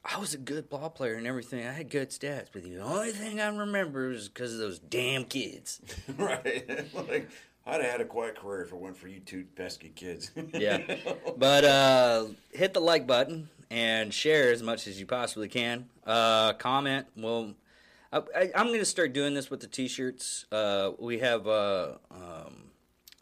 I 0.05 0.19
was 0.19 0.35
a 0.35 0.39
good 0.39 0.69
ball 0.71 0.91
player 0.91 1.15
and 1.15 1.27
everything. 1.27 1.67
I 1.67 1.73
had 1.73 1.91
good 1.91 2.11
stats, 2.11 2.47
but 2.53 2.63
the 2.63 2.79
only 2.79 3.11
thing 3.13 3.41
I 3.41 3.49
remember 3.55 4.11
is 4.13 4.29
because 4.29 4.53
of 4.55 4.59
those 4.61 4.79
damn 4.79 5.25
kids. 5.25 5.81
right. 6.17 6.69
like 6.95 7.29
I'd 7.67 7.83
have 7.83 7.91
had 7.91 8.01
a 8.01 8.05
quiet 8.07 8.37
career 8.39 8.63
if 8.63 8.73
it 8.73 8.77
weren't 8.77 8.97
for 8.97 9.09
you 9.09 9.21
two 9.21 9.45
pesky 9.57 9.91
kids. 9.95 10.31
Yeah. 10.55 10.79
But 11.37 11.65
uh, 11.65 12.27
hit 12.53 12.73
the 12.75 12.81
like 12.81 13.07
button 13.07 13.49
and 13.71 14.13
share 14.13 14.51
as 14.53 14.63
much 14.63 14.87
as 14.87 14.99
you 14.99 15.07
possibly 15.07 15.49
can. 15.49 15.89
Uh, 16.05 16.53
comment. 16.55 17.07
Well, 17.17 17.55
I, 18.13 18.19
I, 18.37 18.51
I'm 18.55 18.67
going 18.67 18.81
to 18.81 18.85
start 18.85 19.13
doing 19.13 19.35
this 19.35 19.51
with 19.51 19.61
the 19.61 19.67
t-shirts. 19.69 20.47
Uh, 20.51 20.91
we 20.99 21.19
have 21.21 21.47
uh, 21.47 21.93
um, 22.11 22.65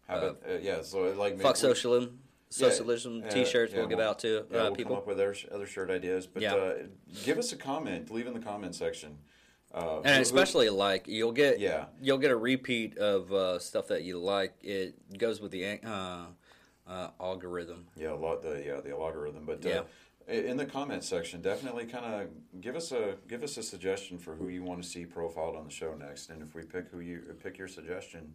uh, 0.09 0.31
yeah? 0.61 0.81
So 0.81 1.01
like 1.13 1.33
maybe 1.33 1.43
fuck 1.43 1.55
socialism, 1.55 2.19
Yeah, 2.49 2.67
socialism 2.69 3.23
uh, 3.25 3.29
t-shirts. 3.29 3.71
yeah, 3.73 3.79
we'll 3.79 3.87
give 3.87 3.99
we'll- 3.99 4.09
out 4.09 4.19
to 4.19 4.45
Yeah, 4.51 4.57
uh, 4.57 4.63
we'll 4.63 4.75
people. 4.75 4.95
come 4.95 5.01
up 5.03 5.07
with 5.07 5.19
other, 5.19 5.35
other 5.51 5.67
shirt 5.67 5.91
ideas, 5.91 6.25
but 6.25 6.41
Yeah. 6.41 6.55
uh, 6.55 6.73
give 7.23 7.37
us 7.37 7.51
a 7.53 7.55
comment. 7.57 8.09
Leave 8.09 8.25
in 8.27 8.33
the 8.33 8.39
comment 8.39 8.73
section. 8.75 9.17
Uh, 9.71 10.01
and 10.03 10.19
especially 10.23 10.67
like 10.69 11.07
you'll 11.07 11.31
get 11.31 11.59
Yeah. 11.59 11.85
you'll 12.01 12.17
get 12.17 12.31
a 12.31 12.35
repeat 12.35 12.97
of 12.97 13.31
uh, 13.31 13.59
stuff 13.59 13.87
that 13.89 14.01
you 14.01 14.17
like. 14.17 14.55
It 14.63 15.19
goes 15.19 15.39
with 15.39 15.51
the 15.51 15.79
uh, 15.85 16.25
uh, 16.87 17.09
algorithm. 17.19 17.85
yeah, 17.95 18.13
a 18.13 18.15
lot 18.15 18.41
the 18.41 18.63
yeah 18.65 18.81
the 18.81 18.89
algorithm, 18.89 19.45
but 19.45 19.63
Yeah. 19.63 19.81
In 20.29 20.57
the 20.57 20.65
comment 20.65 21.03
section, 21.03 21.41
definitely 21.41 21.85
kind 21.85 22.05
of 22.05 22.61
give 22.61 22.75
us 22.75 22.91
a 22.91 23.15
give 23.27 23.43
us 23.43 23.57
a 23.57 23.63
suggestion 23.63 24.17
for 24.17 24.35
who 24.35 24.47
you 24.47 24.63
want 24.63 24.81
to 24.81 24.87
see 24.87 25.05
profiled 25.05 25.55
on 25.55 25.65
the 25.65 25.71
show 25.71 25.93
next, 25.95 26.29
and 26.29 26.41
if 26.41 26.55
we 26.55 26.63
pick 26.63 26.87
who 26.89 26.99
you 26.99 27.35
pick 27.41 27.57
your 27.57 27.67
suggestion, 27.67 28.33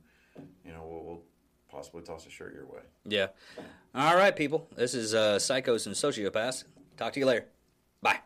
you 0.64 0.72
know 0.72 0.84
we'll, 0.86 1.04
we'll 1.04 1.22
possibly 1.70 2.02
toss 2.02 2.26
a 2.26 2.30
shirt 2.30 2.54
your 2.54 2.66
way. 2.66 2.82
Yeah. 3.04 3.28
All 3.94 4.16
right, 4.16 4.34
people. 4.34 4.68
This 4.76 4.94
is 4.94 5.14
uh, 5.14 5.36
Psychos 5.36 5.86
and 5.86 5.94
Sociopaths. 5.94 6.64
Talk 6.96 7.12
to 7.14 7.20
you 7.20 7.26
later. 7.26 7.46
Bye. 8.02 8.20